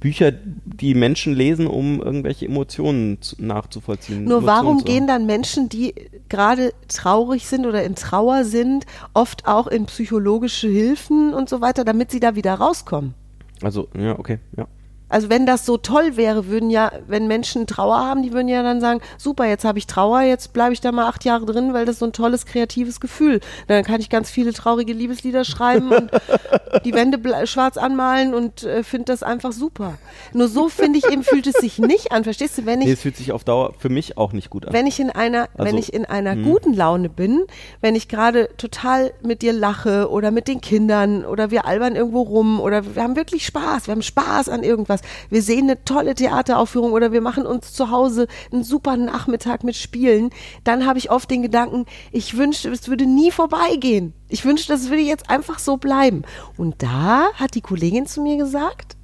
Bücher, 0.00 0.32
die 0.32 0.94
Menschen 0.94 1.34
lesen, 1.34 1.66
um 1.66 2.02
irgendwelche 2.02 2.46
Emotionen 2.46 3.20
zu, 3.20 3.36
nachzuvollziehen. 3.38 4.24
Nur 4.24 4.38
Emotionen 4.38 4.46
warum 4.46 4.84
gehen 4.84 5.06
dann 5.06 5.26
Menschen, 5.26 5.68
die 5.68 5.94
gerade 6.30 6.72
traurig 6.88 7.46
sind 7.46 7.66
oder 7.66 7.84
in 7.84 7.94
Trauer 7.94 8.44
sind, 8.44 8.86
oft 9.12 9.46
auch 9.46 9.66
in 9.66 9.86
psychologische 9.86 10.68
Hilfen 10.68 11.34
und 11.34 11.50
so 11.50 11.60
weiter, 11.60 11.84
damit 11.84 12.10
sie 12.10 12.20
da 12.20 12.34
wieder 12.34 12.54
rauskommen? 12.54 13.14
Also, 13.62 13.88
ja, 13.96 14.18
okay, 14.18 14.38
ja. 14.56 14.66
Also 15.10 15.28
wenn 15.28 15.44
das 15.44 15.66
so 15.66 15.76
toll 15.76 16.16
wäre, 16.16 16.46
würden 16.46 16.70
ja, 16.70 16.92
wenn 17.06 17.26
Menschen 17.26 17.66
Trauer 17.66 17.98
haben, 17.98 18.22
die 18.22 18.32
würden 18.32 18.48
ja 18.48 18.62
dann 18.62 18.80
sagen, 18.80 19.00
super, 19.18 19.44
jetzt 19.46 19.64
habe 19.64 19.78
ich 19.78 19.86
Trauer, 19.86 20.22
jetzt 20.22 20.52
bleibe 20.52 20.72
ich 20.72 20.80
da 20.80 20.92
mal 20.92 21.06
acht 21.08 21.24
Jahre 21.24 21.44
drin, 21.44 21.74
weil 21.74 21.84
das 21.84 21.98
so 21.98 22.06
ein 22.06 22.12
tolles, 22.12 22.46
kreatives 22.46 23.00
Gefühl. 23.00 23.40
Dann 23.66 23.84
kann 23.84 24.00
ich 24.00 24.08
ganz 24.08 24.30
viele 24.30 24.52
traurige 24.52 24.92
Liebeslieder 24.92 25.44
schreiben 25.44 25.90
und 25.92 26.10
die 26.84 26.94
Wände 26.94 27.18
schwarz 27.46 27.76
anmalen 27.76 28.32
und 28.34 28.62
äh, 28.62 28.82
finde 28.82 29.06
das 29.06 29.22
einfach 29.22 29.52
super. 29.52 29.98
Nur 30.32 30.48
so 30.48 30.68
finde 30.68 30.98
ich 30.98 31.10
eben, 31.10 31.22
fühlt 31.22 31.46
es 31.46 31.56
sich 31.56 31.78
nicht 31.78 32.12
an. 32.12 32.24
Verstehst 32.24 32.56
du, 32.58 32.66
wenn 32.66 32.78
Nee, 32.78 32.86
ich 32.86 32.92
es 32.92 33.00
fühlt 33.02 33.16
sich 33.16 33.32
auf 33.32 33.44
Dauer 33.44 33.74
für 33.78 33.88
mich 33.88 34.16
auch 34.16 34.32
nicht 34.32 34.50
gut 34.50 34.66
an. 34.66 34.72
wenn 34.72 34.86
ich 34.86 35.00
in 35.00 35.10
einer, 35.10 35.48
wenn 35.56 35.66
Also, 35.66 35.78
ich 35.78 35.92
in 35.92 36.04
einer 36.04 36.36
guten 36.36 36.72
Laune 36.72 37.08
bin, 37.08 37.44
wenn 37.80 37.94
ich 37.96 38.08
gerade 38.08 38.48
total 38.56 39.12
mit 39.22 39.42
dir 39.42 39.52
lache 39.52 40.08
oder 40.10 40.30
mit 40.30 40.48
den 40.48 40.60
Kindern 40.60 41.24
oder 41.24 41.50
wir 41.50 41.66
albern 41.66 41.96
irgendwo 41.96 42.22
rum 42.22 42.60
oder 42.60 42.94
wir 42.94 43.02
haben 43.02 43.16
wirklich 43.16 43.44
Spaß, 43.46 43.86
wir 43.88 43.92
haben 43.92 44.02
Spaß 44.02 44.48
an 44.48 44.62
irgendwas, 44.62 44.99
wir 45.28 45.42
sehen 45.42 45.64
eine 45.64 45.84
tolle 45.84 46.14
Theateraufführung 46.14 46.92
oder 46.92 47.12
wir 47.12 47.20
machen 47.20 47.46
uns 47.46 47.72
zu 47.72 47.90
Hause 47.90 48.26
einen 48.52 48.64
super 48.64 48.96
Nachmittag 48.96 49.64
mit 49.64 49.76
Spielen, 49.76 50.30
dann 50.64 50.86
habe 50.86 50.98
ich 50.98 51.10
oft 51.10 51.30
den 51.30 51.42
Gedanken, 51.42 51.86
ich 52.12 52.36
wünschte, 52.36 52.70
es 52.70 52.88
würde 52.88 53.06
nie 53.06 53.30
vorbeigehen. 53.30 54.12
Ich 54.28 54.44
wünschte, 54.44 54.72
das 54.72 54.88
würde 54.88 55.02
jetzt 55.02 55.28
einfach 55.30 55.58
so 55.58 55.76
bleiben. 55.76 56.22
Und 56.56 56.82
da 56.82 57.32
hat 57.34 57.54
die 57.54 57.60
Kollegin 57.60 58.06
zu 58.06 58.22
mir 58.22 58.36
gesagt, 58.36 58.96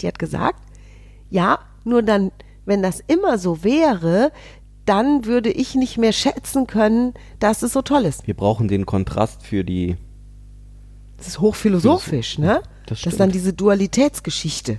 die 0.00 0.06
hat 0.06 0.18
gesagt, 0.18 0.60
ja, 1.30 1.58
nur 1.84 2.02
dann, 2.02 2.32
wenn 2.64 2.82
das 2.82 3.00
immer 3.06 3.38
so 3.38 3.62
wäre, 3.62 4.32
dann 4.84 5.24
würde 5.24 5.50
ich 5.50 5.74
nicht 5.74 5.98
mehr 5.98 6.12
schätzen 6.12 6.66
können, 6.66 7.14
dass 7.38 7.62
es 7.62 7.72
so 7.72 7.82
toll 7.82 8.04
ist. 8.04 8.26
Wir 8.26 8.34
brauchen 8.34 8.68
den 8.68 8.86
Kontrast 8.86 9.42
für 9.42 9.64
die. 9.64 9.96
Das 11.16 11.28
ist 11.28 11.40
hochphilosophisch, 11.40 12.38
ne? 12.38 12.62
das 12.86 13.04
ist 13.06 13.20
dann 13.20 13.30
diese 13.30 13.52
Dualitätsgeschichte. 13.52 14.78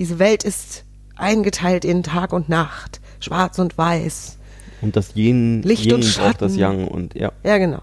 Diese 0.00 0.18
Welt 0.18 0.44
ist 0.44 0.86
eingeteilt 1.14 1.84
in 1.84 2.02
Tag 2.02 2.32
und 2.32 2.48
Nacht, 2.48 3.02
schwarz 3.20 3.58
und 3.58 3.76
weiß. 3.76 4.38
Und 4.80 4.96
das 4.96 5.14
Yin, 5.14 5.60
Licht 5.60 5.84
Yin 5.84 5.96
und 5.96 6.14
braucht 6.16 6.40
das 6.40 6.54
Schatten. 6.54 6.58
Yang 6.58 6.88
und 6.88 7.14
ja. 7.14 7.32
Ja, 7.44 7.58
genau. 7.58 7.82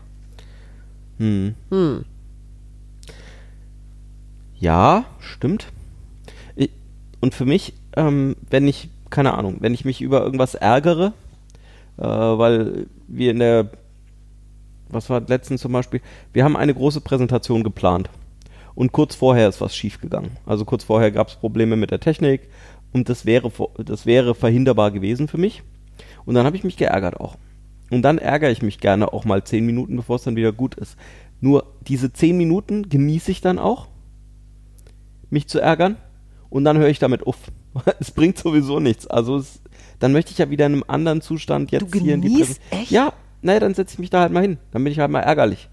Hm. 1.20 1.54
Ja, 4.56 5.06
stimmt. 5.20 5.68
Ich, 6.56 6.72
und 7.20 7.36
für 7.36 7.46
mich, 7.46 7.76
ähm, 7.96 8.36
wenn 8.50 8.68
ich, 8.68 8.90
keine 9.12 9.36
Ahnung, 9.36 9.58
wenn 9.60 9.76
ich 9.76 9.86
mich 9.86 10.02
über 10.02 10.24
irgendwas 10.24 10.56
ärgere, 10.56 11.14
äh, 11.98 12.02
weil 12.02 12.88
wir 13.08 13.30
in 13.30 13.38
der, 13.38 13.70
was 14.90 15.08
war 15.12 15.22
letztens 15.22 15.62
zum 15.62 15.72
Beispiel, 15.72 16.02
wir 16.34 16.44
haben 16.44 16.58
eine 16.58 16.74
große 16.74 17.02
Präsentation 17.02 17.64
geplant 17.64 18.10
und 18.78 18.92
kurz 18.92 19.16
vorher 19.16 19.50
ist 19.50 19.60
was 19.60 19.76
schiefgegangen. 19.76 20.32
Also 20.46 20.64
kurz 20.64 20.84
vorher 20.84 21.10
gab 21.12 21.30
es 21.30 21.36
Probleme 21.36 21.76
mit 21.76 21.90
der 21.90 22.00
Technik 22.00 22.42
und 22.94 23.10
das 23.10 23.26
wäre, 23.26 23.52
das 23.84 24.06
wäre 24.06 24.36
verhinderbar 24.36 24.92
gewesen 24.92 25.28
für 25.28 25.40
mich. 25.40 25.64
Und 26.26 26.36
dann 26.36 26.46
habe 26.46 26.56
ich 26.56 26.64
mich 26.64 26.78
geärgert 26.78 27.20
auch. 27.20 27.38
Und 27.90 28.04
dann 28.04 28.20
ärgere 28.20 28.52
ich 28.52 28.62
mich 28.62 28.80
gerne 28.80 29.12
auch 29.14 29.26
mal 29.26 29.44
zehn 29.44 29.66
Minuten, 29.66 29.96
bevor 29.96 30.18
es 30.18 30.24
dann 30.24 30.36
wieder 30.36 30.52
gut 30.52 30.76
ist. 30.76 30.96
Nur 31.42 31.66
diese 31.88 32.14
zehn 32.14 32.38
Minuten 32.38 32.88
genieße 32.88 33.32
ich 33.32 33.42
dann 33.42 33.58
auch, 33.58 33.88
mich 35.32 35.48
zu 35.48 35.60
ärgern. 35.60 35.96
Und 36.52 36.64
dann 36.64 36.78
höre 36.78 36.90
ich 36.90 37.00
damit 37.00 37.26
auf. 37.26 37.38
es 38.00 38.12
bringt 38.12 38.38
sowieso 38.38 38.80
nichts. 38.80 39.08
Also 39.08 39.38
es, 39.38 39.60
dann 40.00 40.12
möchte 40.14 40.32
ich 40.32 40.38
ja 40.38 40.50
wieder 40.52 40.68
in 40.68 40.74
einem 40.74 40.84
anderen 40.88 41.22
Zustand 41.22 41.72
jetzt 41.72 41.94
Du 41.96 42.00
hier 42.00 42.14
in 42.14 42.22
die 42.22 42.30
genießt 42.30 42.62
Präsen- 42.70 42.82
echt? 42.84 42.92
Ja, 42.92 43.14
naja, 43.42 43.60
dann 43.60 43.74
setze 43.74 43.96
ich 43.96 44.00
mich 44.00 44.10
da 44.12 44.22
halt 44.22 44.32
mal 44.32 44.42
hin. 44.42 44.58
Dann 44.72 44.84
bin 44.84 44.94
ich 44.94 45.00
halt 45.00 45.10
mal 45.12 45.22
ärgerlich. 45.22 45.68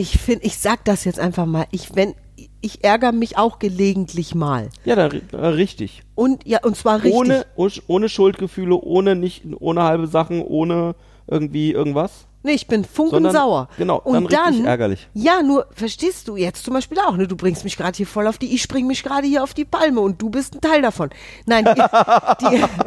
Ich 0.00 0.16
finde, 0.16 0.44
ich 0.46 0.56
sag 0.58 0.84
das 0.84 1.04
jetzt 1.04 1.18
einfach 1.18 1.44
mal. 1.44 1.66
Ich, 1.72 1.96
wenn, 1.96 2.14
ich 2.60 2.84
ärgere 2.84 3.10
mich 3.10 3.36
auch 3.36 3.58
gelegentlich 3.58 4.32
mal. 4.32 4.68
Ja, 4.84 4.94
dann 4.94 5.10
ri- 5.10 5.36
äh, 5.36 5.46
richtig. 5.48 6.02
Und 6.14 6.46
ja, 6.46 6.60
und 6.62 6.76
zwar 6.76 7.02
richtig. 7.02 7.12
Ohne, 7.14 7.44
ohne 7.88 8.08
Schuldgefühle, 8.08 8.76
ohne 8.76 9.16
nicht, 9.16 9.42
ohne 9.58 9.82
halbe 9.82 10.06
Sachen, 10.06 10.40
ohne 10.42 10.94
irgendwie 11.26 11.72
irgendwas. 11.72 12.26
Nee, 12.44 12.52
ich 12.52 12.68
bin 12.68 12.84
funkensauer. 12.84 13.68
genau, 13.76 13.98
und 13.98 14.14
dann 14.14 14.26
richtig 14.26 14.58
dann, 14.58 14.66
ärgerlich. 14.66 15.08
Ja, 15.14 15.42
nur, 15.42 15.66
verstehst 15.72 16.28
du 16.28 16.36
jetzt 16.36 16.64
zum 16.64 16.74
Beispiel 16.74 16.98
auch, 17.00 17.16
ne? 17.16 17.26
Du 17.26 17.34
bringst 17.36 17.64
mich 17.64 17.76
gerade 17.76 17.96
hier 17.96 18.06
voll 18.06 18.28
auf 18.28 18.38
die, 18.38 18.54
ich 18.54 18.62
spring 18.62 18.86
mich 18.86 19.02
gerade 19.02 19.26
hier 19.26 19.42
auf 19.42 19.52
die 19.54 19.64
Palme 19.64 20.00
und 20.00 20.22
du 20.22 20.30
bist 20.30 20.54
ein 20.54 20.60
Teil 20.60 20.80
davon. 20.80 21.10
Nein, 21.46 21.64
die, 21.64 21.82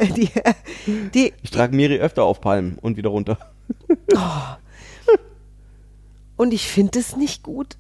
die, 0.14 0.14
die, 0.14 1.10
die, 1.14 1.34
Ich 1.44 1.52
trage 1.52 1.76
Miri 1.76 1.98
öfter 2.00 2.24
auf 2.24 2.40
Palmen 2.40 2.78
und 2.82 2.96
wieder 2.96 3.10
runter. 3.10 3.38
Und 6.42 6.54
ich 6.54 6.68
finde 6.68 7.00
es 7.00 7.16
nicht 7.16 7.44
gut. 7.44 7.78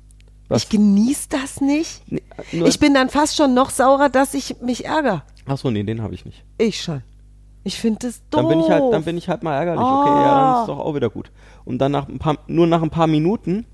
Was? 0.47 0.63
Ich 0.63 0.69
genieße 0.69 1.29
das 1.29 1.61
nicht. 1.61 2.01
Nee, 2.11 2.21
nur- 2.51 2.67
Ich 2.67 2.77
bin 2.79 2.93
dann 2.93 3.09
fast 3.09 3.35
schon 3.37 3.53
noch 3.53 3.69
saurer, 3.69 4.09
dass 4.09 4.33
ich 4.33 4.55
mich 4.61 4.85
ärgere. 4.85 5.23
Achso, 5.45 5.71
nee, 5.71 5.83
den 5.83 6.01
habe 6.01 6.13
ich 6.13 6.25
nicht. 6.25 6.43
Ich 6.57 6.81
schon. 6.81 7.01
Ich 7.63 7.77
finde 7.79 7.99
das 8.07 8.21
doof. 8.29 8.41
Dann 8.41 8.47
bin 8.49 8.59
ich 8.59 8.69
halt, 8.69 8.83
dann 8.91 9.03
bin 9.03 9.17
ich 9.17 9.29
halt 9.29 9.43
mal 9.43 9.55
ärgerlich. 9.55 9.81
Okay, 9.81 10.09
ja, 10.09 10.41
dann 10.41 10.63
ist 10.63 10.69
Oh. 10.69 10.73
doch 10.73 10.79
auch 10.79 10.95
wieder 10.95 11.09
gut. 11.09 11.31
Und 11.63 11.77
dann 11.79 11.91
nach 11.91 12.07
ein 12.09 12.19
paar, 12.19 12.37
nur 12.47 12.67
nach 12.67 12.81
ein 12.81 12.89
paar 12.89 13.07
Minuten, 13.07 13.65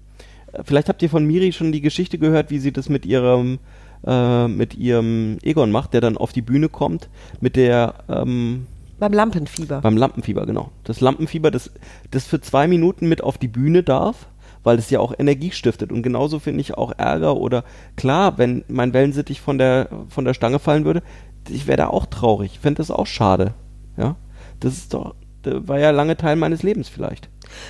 äh, 0.54 0.62
vielleicht 0.66 0.88
habt 0.90 1.02
ihr 1.02 1.10
von 1.10 1.26
Miri 1.26 1.52
schon 1.54 1.72
die 1.72 1.82
Geschichte 1.82 2.18
gehört, 2.18 2.50
wie 2.52 2.60
sie 2.60 2.72
das 2.74 2.90
mit 2.90 3.06
ihrem, 3.06 3.60
äh, 4.06 4.48
mit 4.48 4.76
ihrem 4.76 5.38
Egon 5.42 5.72
macht, 5.72 5.94
der 5.94 6.02
dann 6.02 6.18
auf 6.18 6.32
die 6.34 6.42
Bühne 6.44 6.70
kommt, 6.70 7.10
mit 7.42 7.56
der, 7.56 7.96
ähm, 8.10 8.68
Beim 9.00 9.14
Lampenfieber. 9.14 9.80
beim 9.82 9.96
Lampenfieber, 9.98 10.46
genau. 10.46 10.70
Das 10.84 11.02
Lampenfieber, 11.02 11.50
das, 11.52 11.72
das 12.12 12.26
für 12.26 12.42
zwei 12.42 12.68
Minuten 12.68 13.08
mit 13.08 13.24
auf 13.24 13.38
die 13.38 13.48
Bühne 13.48 13.84
darf, 13.84 14.28
weil 14.68 14.78
es 14.78 14.90
ja 14.90 15.00
auch 15.00 15.14
Energie 15.18 15.52
stiftet. 15.52 15.92
Und 15.94 16.04
genauso 16.04 16.40
finde 16.40 16.60
ich 16.60 16.78
auch 16.78 16.92
Ärger 16.98 17.38
oder 17.38 17.64
klar, 17.96 18.38
wenn 18.38 18.66
mein 18.68 18.92
Wellensittich 18.94 19.40
von 19.40 19.58
der, 19.58 19.88
von 20.10 20.26
der 20.26 20.34
Stange 20.34 20.60
fallen 20.60 20.84
würde, 20.84 21.02
ich 21.50 21.68
wäre 21.68 21.78
da 21.78 21.88
auch 21.88 22.06
traurig. 22.06 22.52
Ich 22.56 22.60
fände 22.60 22.80
das 22.80 22.92
auch 22.92 23.08
schade. 23.08 23.54
Ja. 23.96 24.18
Das 24.60 24.74
ist 24.74 24.94
doch, 24.94 25.16
das 25.44 25.68
war 25.70 25.80
ja 25.80 25.92
lange 25.92 26.18
Teil 26.18 26.36
meines 26.36 26.64
Lebens 26.64 26.90
vielleicht. 26.90 27.30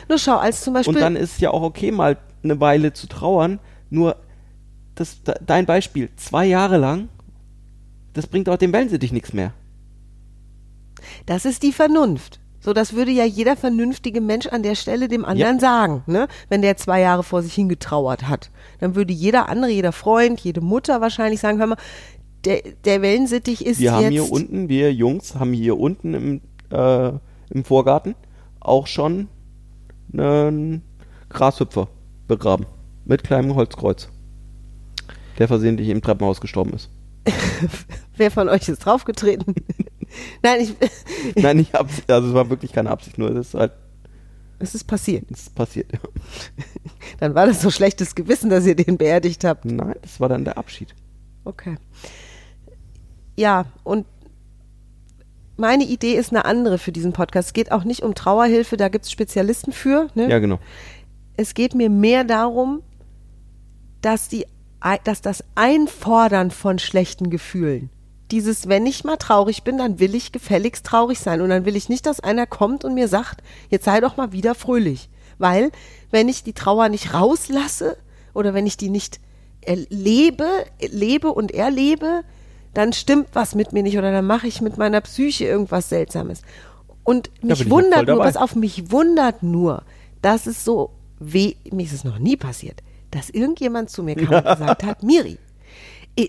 Nur 0.10 0.18
schau, 0.18 0.38
als 0.38 0.62
zum 0.64 0.74
Beispiel. 0.74 0.96
Und 0.96 1.02
dann 1.02 1.16
ist 1.16 1.34
es 1.36 1.40
ja 1.40 1.52
auch 1.52 1.62
okay, 1.62 1.92
mal 1.92 2.18
eine 2.44 2.60
Weile 2.60 2.94
zu 2.94 3.08
trauern. 3.08 3.60
Nur, 3.92 4.16
das, 4.96 5.22
de- 5.22 5.36
dein 5.46 5.68
Beispiel, 5.68 6.10
zwei 6.16 6.48
Jahre 6.48 6.78
lang, 6.78 7.10
das 8.14 8.26
bringt 8.26 8.50
auch 8.50 8.58
dem 8.58 8.74
Wellensittich 8.74 9.12
nichts 9.12 9.34
mehr. 9.34 9.54
Das 11.28 11.46
ist 11.46 11.62
die 11.62 11.72
Vernunft. 11.72 12.40
So, 12.68 12.74
das 12.74 12.92
würde 12.92 13.12
ja 13.12 13.24
jeder 13.24 13.56
vernünftige 13.56 14.20
Mensch 14.20 14.48
an 14.48 14.62
der 14.62 14.76
Stelle 14.76 15.08
dem 15.08 15.24
anderen 15.24 15.58
sagen, 15.58 16.04
ne? 16.06 16.28
Wenn 16.50 16.62
der 16.62 16.76
zwei 16.76 17.00
Jahre 17.00 17.24
vor 17.24 17.42
sich 17.42 17.54
hingetrauert 17.54 18.28
hat. 18.28 18.52
Dann 18.82 18.94
würde 18.94 19.14
jeder 19.14 19.48
andere, 19.48 19.72
jeder 19.72 19.94
Freund, 19.94 20.42
jede 20.42 20.60
Mutter 20.60 21.00
wahrscheinlich 21.00 21.40
sagen, 21.40 21.60
hör 21.60 21.68
mal, 21.68 21.78
der, 22.44 22.64
der 22.84 23.02
Wellensittich 23.02 23.66
ist 23.66 23.80
Wir 23.80 23.86
jetzt. 23.86 23.94
haben 23.94 24.12
hier 24.12 24.30
unten, 24.30 24.68
wir 24.68 24.94
Jungs 24.94 25.36
haben 25.36 25.54
hier 25.54 25.80
unten 25.80 26.14
im, 26.14 26.42
äh, 26.70 27.14
im 27.52 27.64
Vorgarten 27.64 28.16
auch 28.60 28.86
schon 28.88 29.30
einen 30.12 30.82
Grashüpfer 31.30 31.88
begraben. 32.28 32.66
Mit 33.06 33.24
kleinem 33.24 33.56
Holzkreuz. 33.56 34.10
Der 35.40 35.48
versehentlich 35.48 35.88
im 35.88 36.02
Treppenhaus 36.02 36.42
gestorben 36.42 36.74
ist. 36.74 36.90
Wer 38.18 38.30
von 38.30 38.50
euch 38.50 38.68
ist 38.68 38.80
draufgetreten? 38.80 39.56
Nein, 40.44 40.62
ich, 40.62 40.76
Nein, 41.36 41.58
nicht 41.58 41.76
Absicht, 41.76 42.10
also 42.10 42.30
es 42.30 42.34
war 42.34 42.50
wirklich 42.50 42.72
keine 42.72 42.90
Absicht, 42.90 43.18
nur 43.18 43.34
das 43.34 43.50
ist 43.50 43.54
halt, 43.54 43.74
es 44.60 44.74
ist 44.74 44.86
passiert. 44.86 45.26
das 45.30 45.42
ist 45.42 45.56
passiert. 45.56 45.92
Ja. 45.92 46.00
Dann 47.20 47.36
war 47.36 47.46
das 47.46 47.62
so 47.62 47.70
schlechtes 47.70 48.16
Gewissen, 48.16 48.50
dass 48.50 48.66
ihr 48.66 48.76
den 48.76 48.98
beerdigt 48.98 49.44
habt. 49.44 49.66
Nein, 49.66 49.96
das 50.02 50.20
war 50.20 50.30
dann 50.30 50.46
der 50.46 50.58
Abschied. 50.58 50.96
Okay. 51.46 51.76
Ja, 53.36 53.66
und 53.84 54.06
meine 55.58 55.84
Idee 55.84 56.14
ist 56.14 56.32
eine 56.32 56.46
andere 56.46 56.78
für 56.78 56.92
diesen 56.92 57.14
Podcast. 57.14 57.50
Es 57.50 57.54
geht 57.54 57.72
auch 57.72 57.84
nicht 57.84 58.04
um 58.04 58.16
Trauerhilfe, 58.16 58.78
da 58.78 58.90
gibt 58.90 59.06
es 59.06 59.12
Spezialisten 59.12 59.72
für. 59.72 60.10
Ne? 60.16 60.30
Ja, 60.30 60.40
genau. 60.40 60.60
Es 61.36 61.54
geht 61.54 61.76
mir 61.76 61.90
mehr 61.90 62.24
darum, 62.24 62.82
dass, 64.02 64.28
die, 64.28 64.46
dass 65.04 65.22
das 65.22 65.44
Einfordern 65.56 66.52
von 66.52 66.80
schlechten 66.80 67.30
Gefühlen, 67.30 67.90
dieses, 68.32 68.68
wenn 68.68 68.86
ich 68.86 69.04
mal 69.04 69.18
traurig 69.18 69.64
bin, 69.64 69.78
dann 69.78 70.00
will 70.00 70.16
ich 70.16 70.32
gefälligst 70.32 70.86
traurig 70.86 71.20
sein. 71.20 71.42
Und 71.42 71.50
dann 71.50 71.66
will 71.66 71.76
ich 71.76 71.90
nicht, 71.90 72.06
dass 72.06 72.20
einer 72.20 72.46
kommt 72.46 72.84
und 72.84 72.94
mir 72.94 73.08
sagt, 73.08 73.42
jetzt 73.70 73.86
sei 73.86 74.00
doch 74.02 74.18
mal 74.18 74.32
wieder 74.32 74.56
fröhlich. 74.56 75.10
Weil, 75.38 75.72
wenn 76.12 76.30
ich 76.30 76.44
die 76.44 76.54
Trauer 76.54 76.90
nicht 76.90 77.14
rauslasse 77.14 77.98
oder 78.34 78.54
wenn 78.54 78.66
ich 78.66 78.78
die 78.78 78.90
nicht 78.90 79.20
erlebe, 79.62 80.48
lebe 80.80 81.32
und 81.32 81.52
erlebe, 81.52 82.24
dann 82.74 82.94
stimmt 82.94 83.30
was 83.34 83.56
mit 83.56 83.74
mir 83.74 83.84
nicht 83.84 83.98
oder 83.98 84.12
dann 84.12 84.26
mache 84.26 84.48
ich 84.48 84.62
mit 84.62 84.78
meiner 84.78 85.02
Psyche 85.02 85.46
irgendwas 85.46 85.90
Seltsames. 85.90 86.42
Und 87.04 87.32
mich 87.44 87.70
wundert 87.70 88.08
nur, 88.08 88.18
dabei. 88.18 88.26
pass 88.26 88.38
auf, 88.38 88.56
mich 88.56 88.92
wundert 88.92 89.42
nur, 89.44 89.84
dass 90.22 90.46
es 90.46 90.66
so 90.66 90.92
weh, 91.20 91.56
mir 91.72 91.86
ist 91.86 91.94
es 91.94 92.04
noch 92.04 92.20
nie 92.20 92.36
passiert, 92.36 92.84
dass 93.12 93.30
irgendjemand 93.30 93.90
zu 93.90 94.04
mir 94.04 94.16
kam 94.16 94.36
und 94.36 94.44
gesagt 94.58 94.84
hat, 94.84 95.04
Miri, 95.04 95.38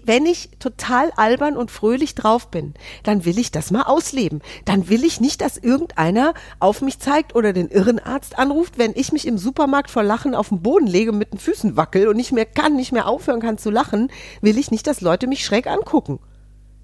wenn 0.04 0.26
ich 0.26 0.50
total 0.58 1.10
albern 1.16 1.56
und 1.56 1.70
fröhlich 1.70 2.14
drauf 2.14 2.50
bin, 2.50 2.74
dann 3.04 3.24
will 3.24 3.38
ich 3.38 3.50
das 3.50 3.70
mal 3.70 3.82
ausleben. 3.82 4.42
Dann 4.66 4.88
will 4.88 5.04
ich 5.04 5.20
nicht, 5.20 5.40
dass 5.40 5.56
irgendeiner 5.56 6.34
auf 6.60 6.82
mich 6.82 6.98
zeigt 6.98 7.34
oder 7.34 7.52
den 7.52 7.68
Irrenarzt 7.68 8.38
anruft, 8.38 8.78
wenn 8.78 8.92
ich 8.94 9.12
mich 9.12 9.26
im 9.26 9.38
Supermarkt 9.38 9.90
vor 9.90 10.02
Lachen 10.02 10.34
auf 10.34 10.50
den 10.50 10.60
Boden 10.62 10.86
lege 10.86 11.12
mit 11.12 11.32
den 11.32 11.38
Füßen 11.38 11.76
wackel 11.76 12.08
und 12.08 12.16
nicht 12.16 12.32
mehr 12.32 12.44
kann, 12.46 12.76
nicht 12.76 12.92
mehr 12.92 13.08
aufhören 13.08 13.40
kann 13.40 13.56
zu 13.56 13.70
lachen, 13.70 14.10
will 14.42 14.58
ich 14.58 14.70
nicht, 14.70 14.86
dass 14.86 15.00
Leute 15.00 15.26
mich 15.26 15.44
schräg 15.44 15.66
angucken. 15.66 16.18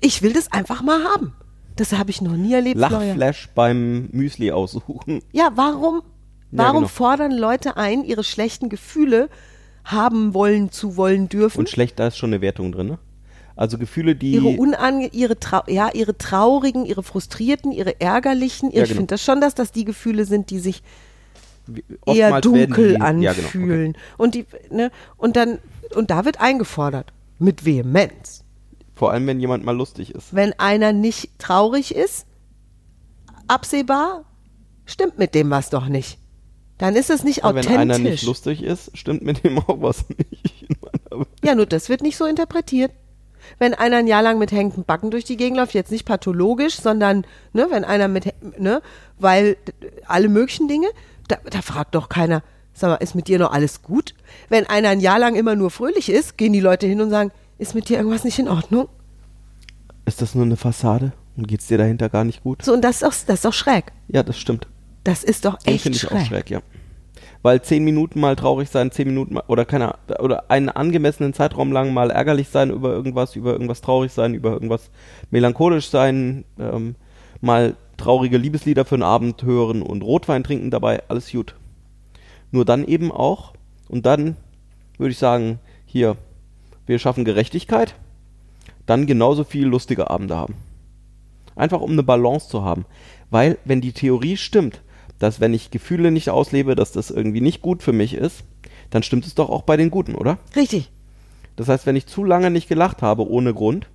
Ich 0.00 0.22
will 0.22 0.32
das 0.32 0.50
einfach 0.52 0.82
mal 0.82 1.04
haben. 1.04 1.34
Das 1.76 1.92
habe 1.92 2.10
ich 2.10 2.22
noch 2.22 2.32
nie 2.36 2.54
erlebt. 2.54 2.78
Lachflash 2.78 3.50
beim 3.54 4.08
Müsli 4.12 4.50
aussuchen. 4.52 5.22
Ja, 5.32 5.50
warum, 5.56 6.02
Ja, 6.52 6.58
warum 6.64 6.82
genau. 6.82 6.88
fordern 6.88 7.32
Leute 7.32 7.76
ein, 7.76 8.04
ihre 8.04 8.24
schlechten 8.24 8.68
Gefühle 8.68 9.28
haben 9.84 10.34
wollen, 10.34 10.70
zu 10.70 10.96
wollen 10.96 11.28
dürfen? 11.28 11.58
Und 11.58 11.68
schlecht, 11.68 11.98
da 11.98 12.08
ist 12.08 12.16
schon 12.16 12.30
eine 12.30 12.40
Wertung 12.40 12.72
drin, 12.72 12.88
ne? 12.88 12.98
Also 13.56 13.78
Gefühle, 13.78 14.16
die. 14.16 14.32
ihre 14.32 14.48
unange 14.58 15.08
ihre 15.12 15.38
trau 15.38 15.62
ja 15.68 15.90
ihre 15.94 16.18
traurigen, 16.18 16.84
ihre 16.84 17.04
frustrierten, 17.04 17.70
ihre 17.70 18.00
ärgerlichen. 18.00 18.72
Ja, 18.72 18.82
ich 18.82 18.88
genau. 18.88 18.98
finde 18.98 19.14
das 19.14 19.22
schon, 19.22 19.40
dass 19.40 19.54
das 19.54 19.70
die 19.70 19.84
Gefühle 19.84 20.24
sind, 20.24 20.50
die 20.50 20.58
sich 20.58 20.82
eher 22.04 22.34
oftmals 22.34 22.46
werden 22.46 22.74
dunkel 22.74 22.88
die, 22.94 23.00
Ja, 23.00 23.08
genau. 23.08 23.28
Okay. 23.28 23.40
anfühlen. 23.44 23.96
Und 24.18 24.34
die 24.34 24.46
ne 24.70 24.90
und 25.16 25.36
dann 25.36 25.58
und 25.94 26.10
da 26.10 26.24
wird 26.24 26.40
eingefordert 26.40 27.12
mit 27.38 27.64
Vehemenz. 27.64 28.42
Vor 28.94 29.12
allem, 29.12 29.26
wenn 29.26 29.38
jemand 29.38 29.64
mal 29.64 29.76
lustig 29.76 30.14
ist. 30.14 30.34
Wenn 30.34 30.52
einer 30.58 30.92
nicht 30.92 31.30
traurig 31.38 31.94
ist, 31.94 32.26
absehbar, 33.46 34.24
stimmt 34.84 35.18
mit 35.18 35.34
dem 35.34 35.50
was 35.50 35.70
doch 35.70 35.86
nicht. 35.86 36.18
Dann 36.78 36.96
ist 36.96 37.10
es 37.10 37.22
nicht 37.24 37.38
Ja, 37.38 37.54
wenn 37.54 37.58
authentisch. 37.64 37.76
einer 37.78 37.98
nicht 37.98 38.24
lustig 38.24 38.62
ist, 38.62 38.96
stimmt 38.96 39.22
mit 39.22 39.44
dem 39.44 39.58
auch 39.58 39.80
was 39.80 40.04
nicht. 40.08 40.66
Ja, 41.44 41.54
nur 41.54 41.66
das 41.66 41.88
wird 41.88 42.02
nicht 42.02 42.16
so 42.16 42.24
interpretiert. 42.26 42.90
Wenn 43.60 43.72
einer 43.74 43.98
ein 43.98 44.08
Jahr 44.08 44.22
lang 44.22 44.38
mit 44.38 44.50
hängenden 44.50 44.82
Backen 44.84 45.12
durch 45.12 45.24
die 45.24 45.36
Gegend 45.36 45.58
läuft, 45.58 45.74
jetzt 45.74 45.92
nicht 45.92 46.04
pathologisch, 46.06 46.74
sondern, 46.80 47.24
ne, 47.52 47.68
wenn 47.70 47.84
einer 47.84 48.08
mit, 48.08 48.34
ne, 48.58 48.82
weil 49.18 49.56
alle 50.06 50.28
möglichen 50.28 50.66
Dinge, 50.66 50.88
da, 51.28 51.36
da 51.48 51.62
fragt 51.62 51.94
doch 51.94 52.08
keiner, 52.08 52.42
sag 52.72 52.88
mal, 52.88 52.96
ist 52.96 53.14
mit 53.14 53.28
dir 53.28 53.38
noch 53.38 53.52
alles 53.52 53.82
gut? 53.82 54.14
Wenn 54.48 54.66
einer 54.66 54.88
ein 54.88 54.98
Jahr 54.98 55.20
lang 55.20 55.36
immer 55.36 55.54
nur 55.54 55.70
fröhlich 55.70 56.08
ist, 56.08 56.36
gehen 56.36 56.52
die 56.52 56.58
Leute 56.60 56.86
hin 56.88 57.00
und 57.00 57.10
sagen, 57.10 57.30
ist 57.58 57.76
mit 57.76 57.88
dir 57.88 57.98
irgendwas 57.98 58.24
nicht 58.24 58.38
in 58.40 58.48
Ordnung? 58.48 58.88
Ist 60.06 60.20
das 60.20 60.34
nur 60.34 60.44
eine 60.44 60.56
Fassade? 60.56 61.12
Und 61.36 61.46
geht's 61.46 61.68
dir 61.68 61.78
dahinter 61.78 62.08
gar 62.08 62.24
nicht 62.24 62.42
gut? 62.42 62.62
So, 62.64 62.72
und 62.72 62.82
das 62.82 62.96
ist 62.96 63.02
doch, 63.02 63.14
das 63.26 63.36
ist 63.36 63.44
doch 63.44 63.52
schräg. 63.52 63.92
Ja, 64.08 64.24
das 64.24 64.38
stimmt. 64.38 64.66
Das 65.04 65.22
ist 65.22 65.44
doch 65.44 65.58
Den 65.58 65.74
echt 65.74 65.82
finde 65.82 65.96
ich 65.96 66.02
schräg. 66.02 66.12
auch 66.20 66.26
schräg, 66.26 66.50
ja. 66.50 66.62
Weil 67.42 67.60
zehn 67.60 67.84
Minuten 67.84 68.20
mal 68.20 68.36
traurig 68.36 68.70
sein, 68.70 68.90
zehn 68.90 69.06
Minuten 69.06 69.34
mal, 69.34 69.44
oder 69.48 69.66
keine, 69.66 69.96
oder 70.18 70.50
einen 70.50 70.70
angemessenen 70.70 71.34
Zeitraum 71.34 71.72
lang 71.72 71.92
mal 71.92 72.10
ärgerlich 72.10 72.48
sein 72.48 72.70
über 72.70 72.90
irgendwas, 72.90 73.36
über 73.36 73.52
irgendwas 73.52 73.82
traurig 73.82 74.12
sein, 74.12 74.32
über 74.34 74.52
irgendwas 74.52 74.90
melancholisch 75.30 75.90
sein, 75.90 76.44
ähm, 76.58 76.94
mal 77.42 77.76
traurige 77.98 78.38
Liebeslieder 78.38 78.86
für 78.86 78.94
einen 78.94 79.02
Abend 79.02 79.42
hören 79.42 79.82
und 79.82 80.02
Rotwein 80.02 80.42
trinken 80.42 80.70
dabei, 80.70 81.02
alles 81.08 81.30
gut. 81.30 81.54
Nur 82.50 82.64
dann 82.64 82.84
eben 82.84 83.12
auch, 83.12 83.52
und 83.88 84.06
dann 84.06 84.36
würde 84.96 85.12
ich 85.12 85.18
sagen, 85.18 85.58
hier, 85.84 86.16
wir 86.86 86.98
schaffen 86.98 87.24
Gerechtigkeit, 87.26 87.94
dann 88.86 89.06
genauso 89.06 89.44
viel 89.44 89.66
lustige 89.66 90.08
Abende 90.10 90.36
haben. 90.36 90.54
Einfach 91.56 91.80
um 91.80 91.92
eine 91.92 92.02
Balance 92.02 92.48
zu 92.48 92.64
haben. 92.64 92.84
Weil, 93.30 93.58
wenn 93.64 93.80
die 93.80 93.92
Theorie 93.92 94.36
stimmt, 94.36 94.82
dass 95.18 95.40
wenn 95.40 95.54
ich 95.54 95.70
Gefühle 95.70 96.10
nicht 96.10 96.30
auslebe, 96.30 96.74
dass 96.74 96.92
das 96.92 97.10
irgendwie 97.10 97.40
nicht 97.40 97.62
gut 97.62 97.82
für 97.82 97.92
mich 97.92 98.14
ist, 98.14 98.44
dann 98.90 99.02
stimmt 99.02 99.26
es 99.26 99.34
doch 99.34 99.48
auch 99.50 99.62
bei 99.62 99.76
den 99.76 99.90
Guten, 99.90 100.14
oder? 100.14 100.38
Richtig. 100.56 100.90
Das 101.56 101.68
heißt, 101.68 101.86
wenn 101.86 101.96
ich 101.96 102.06
zu 102.06 102.24
lange 102.24 102.50
nicht 102.50 102.68
gelacht 102.68 103.02
habe 103.02 103.28
ohne 103.28 103.54
Grund, 103.54 103.86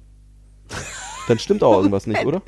dann 1.27 1.39
stimmt 1.39 1.63
auch 1.63 1.73
irgendwas 1.77 2.07
nicht, 2.07 2.25
oder? 2.25 2.41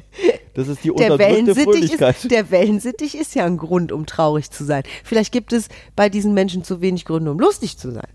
Das 0.53 0.67
ist 0.67 0.83
die 0.83 0.91
Der 0.93 1.13
unterdrückte 1.13 1.55
Fröhlichkeit. 1.55 2.15
ist, 2.17 2.31
der 2.31 2.51
Wellensittich 2.51 3.15
ist 3.17 3.35
ja 3.35 3.45
ein 3.45 3.57
Grund, 3.57 3.91
um 3.91 4.05
traurig 4.05 4.51
zu 4.51 4.63
sein. 4.65 4.83
Vielleicht 5.03 5.31
gibt 5.31 5.53
es 5.53 5.67
bei 5.95 6.09
diesen 6.09 6.33
Menschen 6.33 6.63
zu 6.63 6.81
wenig 6.81 7.05
Gründe, 7.05 7.31
um 7.31 7.39
lustig 7.39 7.77
zu 7.77 7.91
sein. 7.91 8.07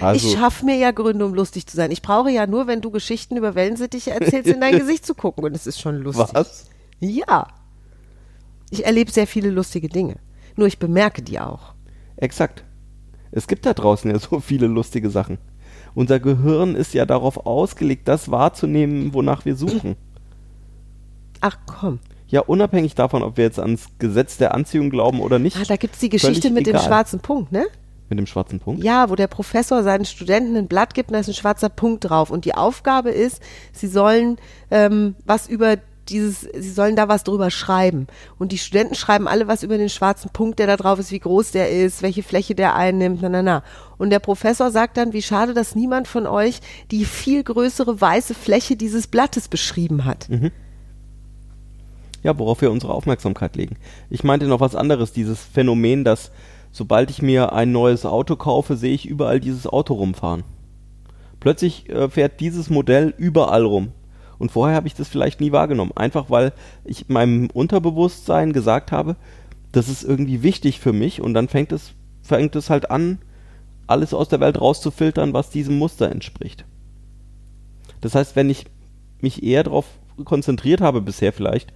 also, 0.00 0.26
ich 0.28 0.34
schaffe 0.34 0.64
mir 0.64 0.76
ja 0.76 0.92
Gründe, 0.92 1.24
um 1.24 1.34
lustig 1.34 1.66
zu 1.66 1.76
sein. 1.76 1.90
Ich 1.90 2.02
brauche 2.02 2.30
ja 2.30 2.46
nur, 2.46 2.66
wenn 2.66 2.80
du 2.80 2.90
Geschichten 2.90 3.36
über 3.36 3.54
Wellensittiche 3.54 4.12
erzählst, 4.12 4.48
in 4.48 4.60
dein 4.60 4.78
Gesicht 4.78 5.04
zu 5.04 5.14
gucken. 5.14 5.44
Und 5.44 5.54
es 5.54 5.66
ist 5.66 5.80
schon 5.80 5.96
lustig. 5.96 6.26
was? 6.32 6.66
Ja. 7.00 7.46
Ich 8.70 8.86
erlebe 8.86 9.10
sehr 9.10 9.26
viele 9.26 9.50
lustige 9.50 9.88
Dinge. 9.88 10.16
Nur 10.56 10.66
ich 10.66 10.78
bemerke 10.78 11.22
die 11.22 11.40
auch. 11.40 11.74
Exakt. 12.16 12.64
Es 13.32 13.46
gibt 13.46 13.66
da 13.66 13.74
draußen 13.74 14.10
ja 14.10 14.18
so 14.20 14.40
viele 14.40 14.66
lustige 14.66 15.10
Sachen. 15.10 15.38
Unser 15.94 16.20
Gehirn 16.20 16.76
ist 16.76 16.94
ja 16.94 17.04
darauf 17.04 17.46
ausgelegt, 17.46 18.06
das 18.06 18.30
wahrzunehmen, 18.30 19.12
wonach 19.12 19.44
wir 19.44 19.56
suchen. 19.56 19.96
Ach 21.40 21.58
komm. 21.66 21.98
Ja, 22.28 22.42
unabhängig 22.42 22.94
davon, 22.94 23.24
ob 23.24 23.36
wir 23.36 23.44
jetzt 23.44 23.58
ans 23.58 23.88
Gesetz 23.98 24.36
der 24.36 24.54
Anziehung 24.54 24.90
glauben 24.90 25.20
oder 25.20 25.40
nicht. 25.40 25.56
Ah, 25.56 25.64
da 25.66 25.76
gibt's 25.76 25.98
die 25.98 26.10
Geschichte 26.10 26.50
mit 26.50 26.66
dem 26.66 26.76
egal. 26.76 26.86
schwarzen 26.86 27.18
Punkt, 27.18 27.50
ne? 27.50 27.66
Mit 28.08 28.18
dem 28.18 28.26
schwarzen 28.26 28.60
Punkt? 28.60 28.84
Ja, 28.84 29.10
wo 29.10 29.16
der 29.16 29.26
Professor 29.26 29.82
seinen 29.82 30.04
Studenten 30.04 30.56
ein 30.56 30.68
Blatt 30.68 30.94
gibt 30.94 31.10
und 31.10 31.14
da 31.14 31.20
ist 31.20 31.28
ein 31.28 31.34
schwarzer 31.34 31.68
Punkt 31.68 32.08
drauf. 32.08 32.30
Und 32.30 32.44
die 32.44 32.54
Aufgabe 32.54 33.10
ist, 33.10 33.40
sie 33.72 33.88
sollen 33.88 34.36
ähm, 34.70 35.16
was 35.24 35.48
über 35.48 35.76
dieses, 36.10 36.40
sie 36.40 36.70
sollen 36.70 36.96
da 36.96 37.08
was 37.08 37.24
drüber 37.24 37.50
schreiben. 37.50 38.06
Und 38.38 38.52
die 38.52 38.58
Studenten 38.58 38.94
schreiben 38.94 39.28
alle 39.28 39.48
was 39.48 39.62
über 39.62 39.78
den 39.78 39.88
schwarzen 39.88 40.30
Punkt, 40.30 40.58
der 40.58 40.66
da 40.66 40.76
drauf 40.76 40.98
ist, 40.98 41.12
wie 41.12 41.18
groß 41.18 41.52
der 41.52 41.70
ist, 41.70 42.02
welche 42.02 42.22
Fläche 42.22 42.54
der 42.54 42.74
einnimmt, 42.76 43.22
na, 43.22 43.28
na, 43.28 43.42
na. 43.42 43.62
Und 43.98 44.10
der 44.10 44.18
Professor 44.18 44.70
sagt 44.70 44.96
dann, 44.96 45.12
wie 45.12 45.22
schade, 45.22 45.54
dass 45.54 45.74
niemand 45.74 46.08
von 46.08 46.26
euch 46.26 46.60
die 46.90 47.04
viel 47.04 47.42
größere 47.42 48.00
weiße 48.00 48.34
Fläche 48.34 48.76
dieses 48.76 49.06
Blattes 49.06 49.48
beschrieben 49.48 50.04
hat. 50.04 50.28
Ja, 52.22 52.38
worauf 52.38 52.60
wir 52.60 52.70
unsere 52.70 52.92
Aufmerksamkeit 52.92 53.56
legen. 53.56 53.76
Ich 54.10 54.24
meinte 54.24 54.46
noch 54.46 54.60
was 54.60 54.74
anderes, 54.74 55.12
dieses 55.12 55.40
Phänomen, 55.40 56.04
dass 56.04 56.30
sobald 56.72 57.10
ich 57.10 57.22
mir 57.22 57.52
ein 57.52 57.72
neues 57.72 58.04
Auto 58.04 58.36
kaufe, 58.36 58.76
sehe 58.76 58.94
ich 58.94 59.06
überall 59.06 59.40
dieses 59.40 59.66
Auto 59.66 59.94
rumfahren. 59.94 60.44
Plötzlich 61.40 61.88
äh, 61.88 62.08
fährt 62.10 62.40
dieses 62.40 62.68
Modell 62.68 63.14
überall 63.16 63.64
rum. 63.64 63.92
Und 64.40 64.50
vorher 64.50 64.74
habe 64.74 64.88
ich 64.88 64.94
das 64.94 65.06
vielleicht 65.06 65.40
nie 65.40 65.52
wahrgenommen. 65.52 65.92
Einfach 65.94 66.30
weil 66.30 66.52
ich 66.84 67.08
meinem 67.08 67.48
Unterbewusstsein 67.52 68.52
gesagt 68.52 68.90
habe, 68.90 69.14
das 69.70 69.88
ist 69.88 70.02
irgendwie 70.02 70.42
wichtig 70.42 70.80
für 70.80 70.92
mich 70.92 71.20
und 71.20 71.34
dann 71.34 71.46
fängt 71.46 71.70
es, 71.70 71.92
fängt 72.22 72.56
es 72.56 72.70
halt 72.70 72.90
an, 72.90 73.18
alles 73.86 74.14
aus 74.14 74.28
der 74.28 74.40
Welt 74.40 74.60
rauszufiltern, 74.60 75.32
was 75.32 75.50
diesem 75.50 75.78
Muster 75.78 76.10
entspricht. 76.10 76.64
Das 78.00 78.14
heißt, 78.14 78.34
wenn 78.34 78.50
ich 78.50 78.64
mich 79.20 79.42
eher 79.42 79.62
darauf 79.62 79.84
konzentriert 80.24 80.80
habe 80.80 81.02
bisher 81.02 81.32
vielleicht, 81.32 81.72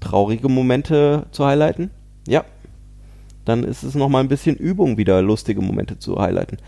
traurige 0.00 0.48
Momente 0.48 1.26
zu 1.30 1.44
highlighten, 1.44 1.90
ja, 2.26 2.44
dann 3.44 3.64
ist 3.64 3.82
es 3.82 3.94
nochmal 3.94 4.24
ein 4.24 4.28
bisschen 4.28 4.56
Übung, 4.56 4.96
wieder 4.96 5.22
lustige 5.22 5.60
Momente 5.60 5.98
zu 5.98 6.18
highlighten. 6.18 6.58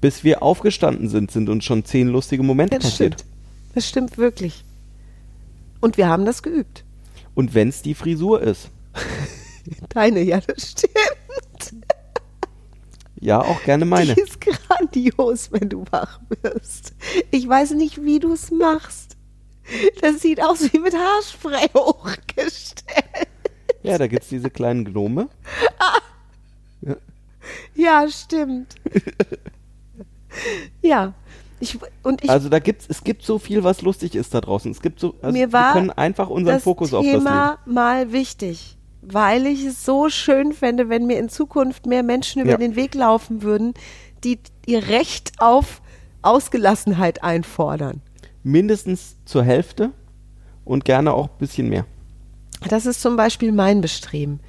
Bis 0.00 0.24
wir 0.24 0.42
aufgestanden 0.42 1.08
sind, 1.08 1.30
sind 1.30 1.48
uns 1.48 1.64
schon 1.64 1.84
zehn 1.84 2.08
lustige 2.08 2.42
Momente 2.42 2.76
Das 2.76 2.90
passiert. 2.90 3.14
stimmt. 3.20 3.35
Das 3.76 3.86
stimmt 3.86 4.16
wirklich. 4.16 4.64
Und 5.82 5.98
wir 5.98 6.08
haben 6.08 6.24
das 6.24 6.42
geübt. 6.42 6.82
Und 7.34 7.52
wenn 7.52 7.68
es 7.68 7.82
die 7.82 7.94
Frisur 7.94 8.40
ist, 8.40 8.70
Deine, 9.90 10.22
ja, 10.22 10.40
das 10.40 10.70
stimmt. 10.70 11.84
ja, 13.20 13.38
auch 13.38 13.62
gerne 13.64 13.84
meine. 13.84 14.14
Die 14.14 14.20
ist 14.22 14.40
grandios, 14.40 15.52
wenn 15.52 15.68
du 15.68 15.84
wach 15.90 16.20
wirst. 16.40 16.94
Ich 17.30 17.46
weiß 17.46 17.72
nicht, 17.72 18.02
wie 18.02 18.18
du 18.18 18.32
es 18.32 18.50
machst. 18.50 19.18
Das 20.00 20.22
sieht 20.22 20.42
aus 20.42 20.72
wie 20.72 20.78
mit 20.78 20.94
Haarspray 20.94 21.68
hochgestellt. 21.74 23.28
Ja, 23.82 23.98
da 23.98 24.06
gibt's 24.06 24.30
diese 24.30 24.48
kleinen 24.48 24.86
Gnome. 24.86 25.28
Ja, 27.74 28.08
stimmt. 28.08 28.76
ja. 30.80 31.12
Ich, 31.58 31.78
und 32.02 32.22
ich, 32.22 32.30
Also 32.30 32.48
da 32.48 32.58
gibt's, 32.58 32.84
es 32.88 33.02
gibt 33.02 33.22
so 33.22 33.38
viel, 33.38 33.64
was 33.64 33.80
lustig 33.82 34.14
ist 34.14 34.34
da 34.34 34.40
draußen. 34.40 34.70
Es 34.70 34.82
gibt 34.82 35.00
so, 35.00 35.14
also 35.22 35.36
mir 35.36 35.52
war 35.52 35.74
wir 35.74 35.80
können 35.80 35.90
einfach 35.90 36.28
unseren 36.28 36.60
Fokus 36.60 36.92
auf 36.92 37.04
das. 37.04 37.14
Thema 37.14 37.58
mal 37.64 38.12
wichtig, 38.12 38.76
weil 39.02 39.46
ich 39.46 39.64
es 39.64 39.84
so 39.84 40.08
schön 40.10 40.52
fände, 40.52 40.88
wenn 40.88 41.06
mir 41.06 41.18
in 41.18 41.28
Zukunft 41.30 41.86
mehr 41.86 42.02
Menschen 42.02 42.42
über 42.42 42.52
Ja. 42.52 42.56
den 42.58 42.76
Weg 42.76 42.94
laufen 42.94 43.42
würden, 43.42 43.72
die 44.22 44.38
ihr 44.66 44.88
Recht 44.88 45.32
auf 45.38 45.80
Ausgelassenheit 46.22 47.22
einfordern. 47.22 48.02
Mindestens 48.42 49.16
zur 49.24 49.42
Hälfte 49.44 49.92
und 50.64 50.84
gerne 50.84 51.14
auch 51.14 51.26
ein 51.28 51.38
bisschen 51.38 51.68
mehr. 51.68 51.86
Das 52.68 52.84
ist 52.86 53.00
zum 53.00 53.16
Beispiel 53.16 53.52
mein 53.52 53.80
Bestreben. 53.80 54.40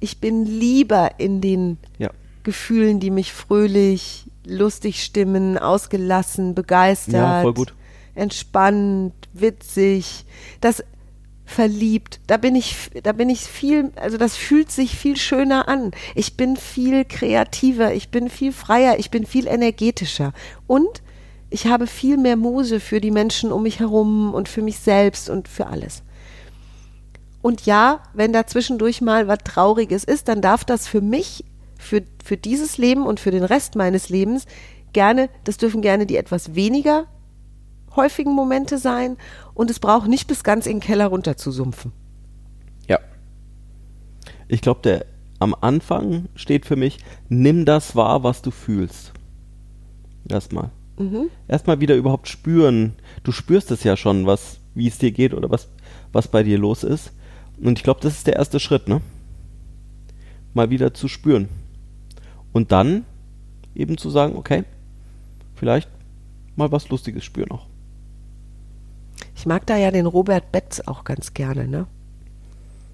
Ich 0.00 0.18
bin 0.18 0.44
lieber 0.46 1.12
in 1.18 1.40
den 1.40 1.78
Ja. 1.98 2.10
Gefühlen, 2.44 3.00
die 3.00 3.10
mich 3.10 3.32
fröhlich, 3.32 4.26
lustig 4.46 5.02
stimmen, 5.02 5.58
ausgelassen, 5.58 6.54
begeistert, 6.54 7.14
Ja, 7.14 7.42
voll 7.42 7.54
gut. 7.54 7.74
entspannt, 8.14 9.14
witzig, 9.32 10.24
das 10.60 10.82
verliebt. 11.44 12.20
Da 12.26 12.36
bin 12.38 12.54
ich, 12.54 12.90
da 13.02 13.12
bin 13.12 13.28
ich 13.28 13.40
viel, 13.40 13.92
also 13.96 14.16
das 14.16 14.36
fühlt 14.36 14.70
sich 14.70 14.96
viel 14.96 15.16
schöner 15.16 15.68
an. 15.68 15.90
Ich 16.14 16.36
bin 16.36 16.56
viel 16.56 17.04
kreativer, 17.04 17.94
ich 17.94 18.08
bin 18.08 18.30
viel 18.30 18.52
freier, 18.52 18.98
ich 18.98 19.10
bin 19.10 19.26
viel 19.26 19.46
energetischer 19.46 20.32
und 20.66 21.02
ich 21.50 21.66
habe 21.66 21.86
viel 21.86 22.16
mehr 22.16 22.36
Muse 22.36 22.80
für 22.80 23.00
die 23.00 23.10
Menschen 23.10 23.52
um 23.52 23.64
mich 23.64 23.80
herum 23.80 24.32
und 24.32 24.48
für 24.48 24.62
mich 24.62 24.78
selbst 24.78 25.28
und 25.28 25.48
für 25.48 25.66
alles. 25.66 26.02
Und 27.42 27.66
ja, 27.66 28.00
wenn 28.14 28.32
da 28.32 28.46
zwischendurch 28.46 29.00
mal 29.00 29.28
was 29.28 29.40
Trauriges 29.44 30.04
ist, 30.04 30.28
dann 30.28 30.40
darf 30.40 30.64
das 30.64 30.86
für 30.86 31.00
mich, 31.00 31.44
für, 31.82 32.02
für 32.24 32.36
dieses 32.36 32.78
Leben 32.78 33.06
und 33.06 33.20
für 33.20 33.30
den 33.30 33.44
Rest 33.44 33.76
meines 33.76 34.08
Lebens 34.08 34.46
gerne, 34.92 35.28
das 35.44 35.56
dürfen 35.56 35.82
gerne 35.82 36.06
die 36.06 36.16
etwas 36.16 36.54
weniger 36.54 37.06
häufigen 37.96 38.32
Momente 38.32 38.78
sein 38.78 39.16
und 39.54 39.70
es 39.70 39.78
braucht 39.78 40.08
nicht 40.08 40.26
bis 40.26 40.44
ganz 40.44 40.66
in 40.66 40.76
den 40.76 40.80
Keller 40.80 41.06
runter 41.06 41.36
zu 41.36 41.50
sumpfen. 41.50 41.92
Ja. 42.88 42.98
Ich 44.48 44.60
glaube, 44.60 44.80
der 44.82 45.06
am 45.38 45.54
Anfang 45.60 46.28
steht 46.34 46.66
für 46.66 46.76
mich, 46.76 46.98
nimm 47.28 47.64
das 47.64 47.96
wahr, 47.96 48.22
was 48.22 48.42
du 48.42 48.50
fühlst. 48.50 49.12
Erstmal. 50.28 50.70
Erstmal 51.48 51.80
wieder 51.80 51.96
überhaupt 51.96 52.28
spüren. 52.28 52.94
Du 53.24 53.32
spürst 53.32 53.70
es 53.70 53.82
ja 53.82 53.96
schon, 53.96 54.26
was, 54.26 54.58
wie 54.74 54.86
es 54.86 54.98
dir 54.98 55.10
geht 55.10 55.34
oder 55.34 55.50
was, 55.50 55.68
was 56.12 56.28
bei 56.28 56.42
dir 56.42 56.58
los 56.58 56.84
ist. 56.84 57.12
Und 57.60 57.78
ich 57.78 57.84
glaube, 57.84 58.00
das 58.00 58.14
ist 58.14 58.26
der 58.26 58.36
erste 58.36 58.60
Schritt, 58.60 58.88
ne? 58.88 59.00
Mal 60.54 60.70
wieder 60.70 60.94
zu 60.94 61.08
spüren. 61.08 61.48
Und 62.52 62.72
dann 62.72 63.04
eben 63.74 63.98
zu 63.98 64.10
sagen, 64.10 64.36
okay, 64.36 64.64
vielleicht 65.54 65.88
mal 66.56 66.70
was 66.70 66.88
Lustiges 66.88 67.24
spüren 67.24 67.50
auch. 67.50 67.66
Ich 69.34 69.46
mag 69.46 69.66
da 69.66 69.76
ja 69.76 69.90
den 69.90 70.06
Robert 70.06 70.52
Betz 70.52 70.80
auch 70.80 71.04
ganz 71.04 71.34
gerne, 71.34 71.66
ne? 71.66 71.86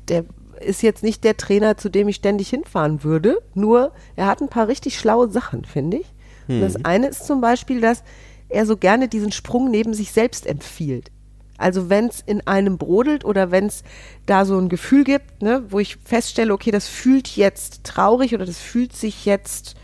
Der 0.08 0.24
ist 0.60 0.82
jetzt 0.82 1.02
nicht 1.02 1.24
der 1.24 1.36
Trainer, 1.36 1.76
zu 1.76 1.88
dem 1.88 2.08
ich 2.08 2.16
ständig 2.16 2.48
hinfahren 2.48 3.04
würde, 3.04 3.38
nur 3.54 3.92
er 4.16 4.26
hat 4.26 4.40
ein 4.40 4.48
paar 4.48 4.68
richtig 4.68 4.98
schlaue 4.98 5.30
Sachen, 5.30 5.64
finde 5.64 5.98
ich. 5.98 6.06
Und 6.48 6.62
das 6.62 6.84
eine 6.84 7.08
ist 7.08 7.26
zum 7.26 7.42
Beispiel, 7.42 7.80
dass 7.80 8.02
er 8.48 8.64
so 8.64 8.76
gerne 8.76 9.08
diesen 9.08 9.32
Sprung 9.32 9.70
neben 9.70 9.92
sich 9.92 10.12
selbst 10.12 10.46
empfiehlt. 10.46 11.10
Also 11.58 11.90
wenn 11.90 12.06
es 12.06 12.20
in 12.24 12.46
einem 12.46 12.78
brodelt 12.78 13.24
oder 13.24 13.50
wenn 13.50 13.66
es 13.66 13.82
da 14.26 14.44
so 14.44 14.56
ein 14.58 14.68
Gefühl 14.68 15.04
gibt, 15.04 15.42
ne, 15.42 15.64
wo 15.68 15.80
ich 15.80 15.96
feststelle, 15.96 16.52
okay, 16.52 16.70
das 16.70 16.88
fühlt 16.88 17.36
jetzt 17.36 17.84
traurig 17.84 18.32
oder 18.34 18.46
das 18.46 18.58
fühlt 18.58 18.94
sich 18.94 19.26
jetzt 19.26 19.74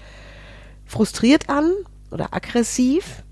frustriert 0.86 1.50
an 1.50 1.72
oder 2.10 2.32
aggressiv, 2.32 3.24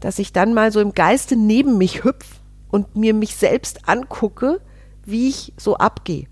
dass 0.00 0.18
ich 0.18 0.32
dann 0.32 0.52
mal 0.52 0.70
so 0.70 0.80
im 0.80 0.92
Geiste 0.92 1.34
neben 1.34 1.78
mich 1.78 2.04
hüpf 2.04 2.26
und 2.70 2.94
mir 2.94 3.14
mich 3.14 3.36
selbst 3.36 3.88
angucke, 3.88 4.60
wie 5.04 5.28
ich 5.28 5.54
so 5.56 5.76
abgehe. 5.76 6.26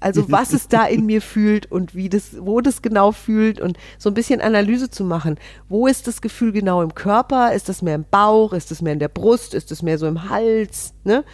Also 0.00 0.24
was 0.30 0.52
es 0.52 0.68
da 0.68 0.84
in 0.86 1.06
mir 1.06 1.22
fühlt 1.22 1.70
und 1.70 1.94
wie 1.94 2.08
das, 2.08 2.36
wo 2.40 2.60
das 2.60 2.82
genau 2.82 3.12
fühlt 3.12 3.60
und 3.60 3.78
so 3.98 4.10
ein 4.10 4.14
bisschen 4.14 4.40
Analyse 4.40 4.90
zu 4.90 5.04
machen. 5.04 5.38
Wo 5.68 5.86
ist 5.86 6.06
das 6.06 6.20
Gefühl 6.20 6.52
genau 6.52 6.82
im 6.82 6.94
Körper? 6.94 7.52
Ist 7.52 7.68
das 7.68 7.82
mehr 7.82 7.94
im 7.94 8.04
Bauch? 8.10 8.52
Ist 8.52 8.70
das 8.70 8.82
mehr 8.82 8.92
in 8.92 8.98
der 8.98 9.08
Brust? 9.08 9.54
Ist 9.54 9.70
das 9.70 9.82
mehr 9.82 9.98
so 9.98 10.06
im 10.06 10.28
Hals? 10.28 10.94
Ne? 11.04 11.24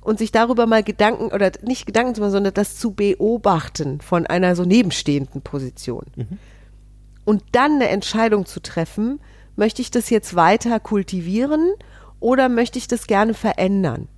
Und 0.00 0.18
sich 0.18 0.32
darüber 0.32 0.66
mal 0.66 0.82
Gedanken 0.82 1.26
oder 1.26 1.52
nicht 1.62 1.86
Gedanken 1.86 2.14
zu 2.14 2.20
machen, 2.22 2.32
sondern 2.32 2.54
das 2.54 2.78
zu 2.78 2.92
beobachten 2.92 4.00
von 4.00 4.26
einer 4.26 4.56
so 4.56 4.64
nebenstehenden 4.64 5.42
Position. 5.42 6.06
Und 7.26 7.42
dann 7.52 7.74
eine 7.74 7.88
Entscheidung 7.88 8.46
zu 8.46 8.60
treffen, 8.60 9.20
möchte 9.56 9.82
ich 9.82 9.90
das 9.90 10.08
jetzt 10.08 10.34
weiter 10.34 10.80
kultivieren 10.80 11.74
oder 12.18 12.48
möchte 12.48 12.78
ich 12.78 12.88
das 12.88 13.06
gerne 13.06 13.34
verändern? 13.34 14.08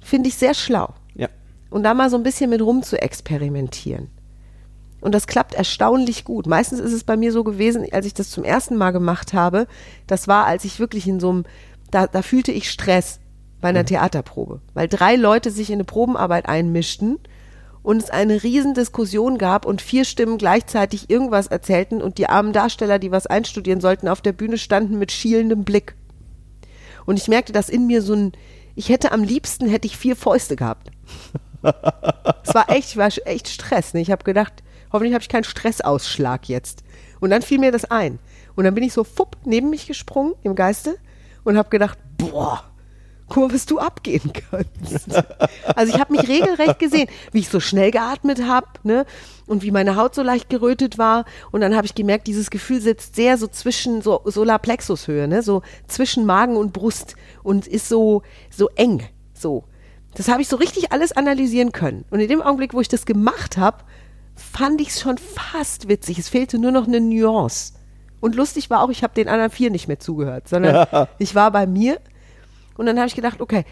Finde 0.00 0.28
ich 0.28 0.36
sehr 0.36 0.54
schlau. 0.54 0.94
Und 1.70 1.84
da 1.84 1.94
mal 1.94 2.10
so 2.10 2.16
ein 2.16 2.22
bisschen 2.22 2.50
mit 2.50 2.60
rum 2.60 2.82
zu 2.82 3.00
experimentieren. 3.00 4.08
Und 5.00 5.14
das 5.14 5.26
klappt 5.26 5.54
erstaunlich 5.54 6.24
gut. 6.24 6.46
Meistens 6.46 6.80
ist 6.80 6.92
es 6.92 7.04
bei 7.04 7.16
mir 7.16 7.32
so 7.32 7.42
gewesen, 7.42 7.86
als 7.90 8.06
ich 8.06 8.14
das 8.14 8.30
zum 8.30 8.44
ersten 8.44 8.76
Mal 8.76 8.90
gemacht 8.90 9.32
habe, 9.32 9.66
das 10.06 10.28
war, 10.28 10.46
als 10.46 10.64
ich 10.64 10.78
wirklich 10.78 11.06
in 11.06 11.20
so 11.20 11.30
einem, 11.30 11.44
da, 11.90 12.06
da 12.06 12.22
fühlte 12.22 12.52
ich 12.52 12.70
Stress 12.70 13.20
bei 13.60 13.68
einer 13.68 13.84
Theaterprobe, 13.84 14.60
weil 14.74 14.88
drei 14.88 15.16
Leute 15.16 15.50
sich 15.50 15.70
in 15.70 15.74
eine 15.74 15.84
Probenarbeit 15.84 16.46
einmischten 16.46 17.18
und 17.82 18.02
es 18.02 18.10
eine 18.10 18.42
riesen 18.42 18.74
Diskussion 18.74 19.38
gab 19.38 19.64
und 19.64 19.80
vier 19.80 20.04
Stimmen 20.04 20.38
gleichzeitig 20.38 21.08
irgendwas 21.08 21.46
erzählten 21.46 22.02
und 22.02 22.18
die 22.18 22.28
armen 22.28 22.52
Darsteller, 22.52 22.98
die 22.98 23.10
was 23.10 23.26
einstudieren 23.26 23.80
sollten, 23.80 24.08
auf 24.08 24.20
der 24.20 24.32
Bühne 24.32 24.58
standen 24.58 24.98
mit 24.98 25.12
schielendem 25.12 25.64
Blick. 25.64 25.94
Und 27.06 27.18
ich 27.18 27.28
merkte, 27.28 27.52
dass 27.52 27.70
in 27.70 27.86
mir 27.86 28.02
so 28.02 28.14
ein, 28.14 28.32
ich 28.74 28.90
hätte 28.90 29.12
am 29.12 29.22
liebsten, 29.22 29.66
hätte 29.66 29.86
ich 29.86 29.96
vier 29.96 30.16
Fäuste 30.16 30.56
gehabt. 30.56 30.90
Es 31.62 32.54
war 32.54 32.70
echt, 32.70 32.96
war 32.96 33.10
echt 33.24 33.48
Stress. 33.48 33.94
Ne? 33.94 34.00
Ich 34.00 34.10
habe 34.10 34.24
gedacht, 34.24 34.62
hoffentlich 34.92 35.14
habe 35.14 35.22
ich 35.22 35.28
keinen 35.28 35.44
Stressausschlag 35.44 36.48
jetzt. 36.48 36.82
Und 37.20 37.30
dann 37.30 37.42
fiel 37.42 37.58
mir 37.58 37.72
das 37.72 37.84
ein. 37.84 38.18
Und 38.56 38.64
dann 38.64 38.74
bin 38.74 38.84
ich 38.84 38.92
so 38.92 39.04
fupp 39.04 39.36
neben 39.44 39.70
mich 39.70 39.86
gesprungen 39.86 40.34
im 40.42 40.54
Geiste 40.54 40.96
und 41.44 41.56
habe 41.56 41.68
gedacht, 41.68 41.98
boah, 42.18 42.64
guck 43.30 43.48
mal, 43.48 43.54
was 43.54 43.64
du 43.64 43.78
abgehen 43.78 44.32
kannst. 44.50 45.08
also 45.74 45.94
ich 45.94 46.00
habe 46.00 46.12
mich 46.12 46.28
regelrecht 46.28 46.78
gesehen, 46.78 47.08
wie 47.32 47.40
ich 47.40 47.48
so 47.48 47.60
schnell 47.60 47.90
geatmet 47.90 48.42
habe, 48.46 48.66
ne? 48.82 49.06
Und 49.46 49.62
wie 49.62 49.70
meine 49.70 49.96
Haut 49.96 50.14
so 50.14 50.22
leicht 50.22 50.50
gerötet 50.50 50.98
war. 50.98 51.24
Und 51.50 51.60
dann 51.62 51.74
habe 51.74 51.86
ich 51.86 51.94
gemerkt, 51.94 52.26
dieses 52.26 52.50
Gefühl 52.50 52.80
sitzt 52.80 53.16
sehr 53.16 53.38
so 53.38 53.46
zwischen 53.46 54.02
so 54.02 54.20
Solarplexushöhe, 54.24 55.26
ne? 55.26 55.42
So 55.42 55.62
zwischen 55.86 56.26
Magen 56.26 56.56
und 56.56 56.72
Brust 56.72 57.14
und 57.42 57.66
ist 57.66 57.88
so, 57.88 58.22
so 58.50 58.68
eng. 58.76 59.04
So. 59.32 59.64
Das 60.14 60.28
habe 60.28 60.42
ich 60.42 60.48
so 60.48 60.56
richtig 60.56 60.92
alles 60.92 61.12
analysieren 61.12 61.72
können. 61.72 62.04
Und 62.10 62.20
in 62.20 62.28
dem 62.28 62.42
Augenblick, 62.42 62.74
wo 62.74 62.80
ich 62.80 62.88
das 62.88 63.06
gemacht 63.06 63.56
habe, 63.56 63.84
fand 64.34 64.80
ich 64.80 64.88
es 64.88 65.00
schon 65.00 65.18
fast 65.18 65.88
witzig. 65.88 66.18
Es 66.18 66.28
fehlte 66.28 66.58
nur 66.58 66.72
noch 66.72 66.86
eine 66.86 67.00
Nuance. 67.00 67.74
Und 68.20 68.34
lustig 68.34 68.70
war 68.70 68.82
auch, 68.82 68.90
ich 68.90 69.02
habe 69.02 69.14
den 69.14 69.28
anderen 69.28 69.50
vier 69.50 69.70
nicht 69.70 69.88
mehr 69.88 69.98
zugehört, 69.98 70.48
sondern 70.48 70.86
ich 71.18 71.34
war 71.34 71.50
bei 71.50 71.66
mir. 71.66 72.00
Und 72.76 72.86
dann 72.86 72.98
habe 72.98 73.08
ich 73.08 73.14
gedacht, 73.14 73.40
okay, 73.40 73.64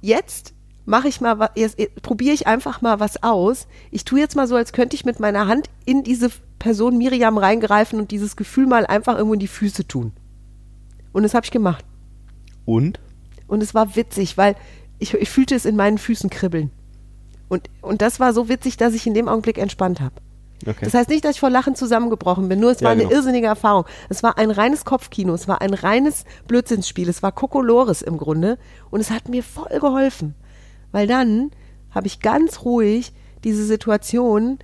jetzt 0.00 0.54
mache 0.84 1.08
ich 1.08 1.20
mal, 1.20 1.50
jetzt 1.54 1.76
probiere 2.02 2.34
ich 2.34 2.46
einfach 2.46 2.80
mal 2.80 3.00
was 3.00 3.22
aus. 3.22 3.66
Ich 3.90 4.04
tue 4.04 4.20
jetzt 4.20 4.36
mal 4.36 4.46
so, 4.46 4.56
als 4.56 4.72
könnte 4.72 4.96
ich 4.96 5.04
mit 5.04 5.20
meiner 5.20 5.46
Hand 5.46 5.68
in 5.84 6.02
diese 6.02 6.30
Person 6.58 6.98
Miriam 6.98 7.38
reingreifen 7.38 8.00
und 8.00 8.10
dieses 8.10 8.36
Gefühl 8.36 8.66
mal 8.66 8.86
einfach 8.86 9.16
irgendwo 9.16 9.34
in 9.34 9.40
die 9.40 9.48
Füße 9.48 9.86
tun. 9.86 10.12
Und 11.12 11.24
das 11.24 11.34
habe 11.34 11.44
ich 11.44 11.50
gemacht. 11.50 11.84
Und? 12.64 13.00
Und 13.46 13.62
es 13.62 13.74
war 13.74 13.96
witzig, 13.96 14.36
weil 14.36 14.56
ich, 14.98 15.14
ich 15.14 15.30
fühlte 15.30 15.54
es 15.54 15.64
in 15.64 15.76
meinen 15.76 15.98
Füßen 15.98 16.30
kribbeln. 16.30 16.70
Und, 17.48 17.68
und 17.80 18.02
das 18.02 18.20
war 18.20 18.32
so 18.32 18.48
witzig, 18.48 18.76
dass 18.76 18.94
ich 18.94 19.06
in 19.06 19.14
dem 19.14 19.28
Augenblick 19.28 19.58
entspannt 19.58 20.00
habe. 20.00 20.14
Okay. 20.66 20.84
Das 20.84 20.94
heißt 20.94 21.08
nicht, 21.08 21.24
dass 21.24 21.36
ich 21.36 21.40
vor 21.40 21.50
Lachen 21.50 21.76
zusammengebrochen 21.76 22.48
bin, 22.48 22.58
nur 22.60 22.72
es 22.72 22.80
Ja, 22.80 22.86
war 22.86 22.92
eine 22.92 23.04
genau. 23.04 23.14
irrsinnige 23.14 23.46
Erfahrung. 23.46 23.84
Es 24.08 24.22
war 24.22 24.38
ein 24.38 24.50
reines 24.50 24.84
Kopfkino, 24.84 25.32
es 25.32 25.46
war 25.46 25.60
ein 25.60 25.72
reines 25.72 26.24
Blödsinnsspiel, 26.48 27.08
es 27.08 27.22
war 27.22 27.32
Kokolores 27.32 28.02
im 28.02 28.18
Grunde 28.18 28.58
und 28.90 29.00
es 29.00 29.10
hat 29.10 29.28
mir 29.28 29.42
voll 29.42 29.78
geholfen. 29.78 30.34
Weil 30.90 31.06
dann 31.06 31.52
habe 31.90 32.06
ich 32.06 32.20
ganz 32.20 32.64
ruhig 32.64 33.12
diese 33.44 33.64
Situation 33.64 34.58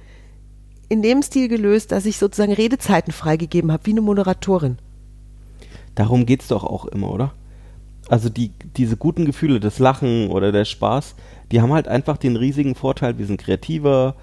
in 0.89 1.01
dem 1.01 1.23
Stil 1.23 1.49
gelöst, 1.49 1.93
dass 1.93 2.07
ich 2.07 2.19
sozusagen 2.19 2.53
Redezeiten 2.53 3.13
freigegeben 3.13 3.71
habe, 3.73 3.87
wie 3.87 3.93
eine 3.93 4.01
Moderatorin. 4.01 4.79
Darum 5.95 6.27
geht's 6.27 6.49
doch 6.49 6.65
auch 6.65 6.87
immer, 6.87 7.11
oder? 7.13 7.33
Also 8.09 8.29
die, 8.29 8.51
diese 8.77 8.97
guten 8.97 9.25
Gefühle, 9.25 9.61
das 9.61 9.79
Lachen 9.79 10.29
oder 10.31 10.53
der 10.53 10.65
Spaß, 10.65 11.15
die 11.53 11.61
haben 11.61 11.73
halt 11.73 11.89
einfach 11.89 12.17
den 12.17 12.37
riesigen 12.37 12.75
Vorteil, 12.75 13.19
wir 13.19 13.27
sind 13.27 13.41
kreativer, 13.41 14.15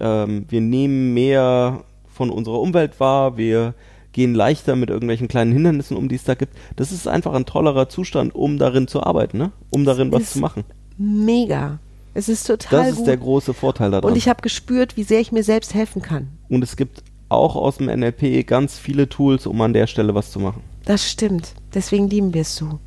ähm, 0.00 0.44
wir 0.48 0.60
nehmen 0.60 1.14
mehr 1.14 1.84
von 2.06 2.30
unserer 2.30 2.60
Umwelt 2.60 3.00
wahr, 3.00 3.36
wir 3.36 3.74
gehen 4.12 4.34
leichter 4.34 4.76
mit 4.76 4.90
irgendwelchen 4.90 5.28
kleinen 5.28 5.52
Hindernissen 5.52 5.96
um, 5.96 6.08
die 6.08 6.16
es 6.16 6.24
da 6.24 6.34
gibt. 6.34 6.54
Das 6.76 6.92
ist 6.92 7.08
einfach 7.08 7.32
ein 7.32 7.46
tollerer 7.46 7.88
Zustand, 7.88 8.34
um 8.34 8.58
darin 8.58 8.86
zu 8.86 9.02
arbeiten, 9.02 9.38
ne? 9.38 9.52
um 9.70 9.84
darin 9.84 10.12
was 10.12 10.22
ist 10.22 10.32
zu 10.34 10.38
machen. 10.40 10.64
Mega. 10.98 11.78
Es 12.14 12.28
ist 12.28 12.46
total 12.46 12.80
Das 12.80 12.90
ist 12.90 12.96
gut. 12.98 13.06
der 13.06 13.16
große 13.16 13.54
Vorteil 13.54 13.90
daran. 13.90 14.10
und 14.10 14.16
ich 14.18 14.28
habe 14.28 14.42
gespürt, 14.42 14.98
wie 14.98 15.02
sehr 15.02 15.20
ich 15.20 15.32
mir 15.32 15.42
selbst 15.42 15.72
helfen 15.72 16.02
kann. 16.02 16.28
Und 16.50 16.62
es 16.62 16.76
gibt 16.76 17.02
auch 17.30 17.56
aus 17.56 17.78
dem 17.78 17.86
NLP 17.86 18.46
ganz 18.46 18.78
viele 18.78 19.08
Tools, 19.08 19.46
um 19.46 19.58
an 19.62 19.72
der 19.72 19.86
Stelle 19.86 20.14
was 20.14 20.30
zu 20.30 20.38
machen. 20.38 20.60
Das 20.84 21.10
stimmt. 21.10 21.54
Deswegen 21.72 22.08
lieben 22.10 22.34
wir 22.34 22.42
es 22.42 22.54
so. 22.54 22.80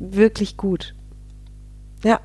Wirklich 0.00 0.56
gut. 0.56 0.94
Ja. 2.02 2.20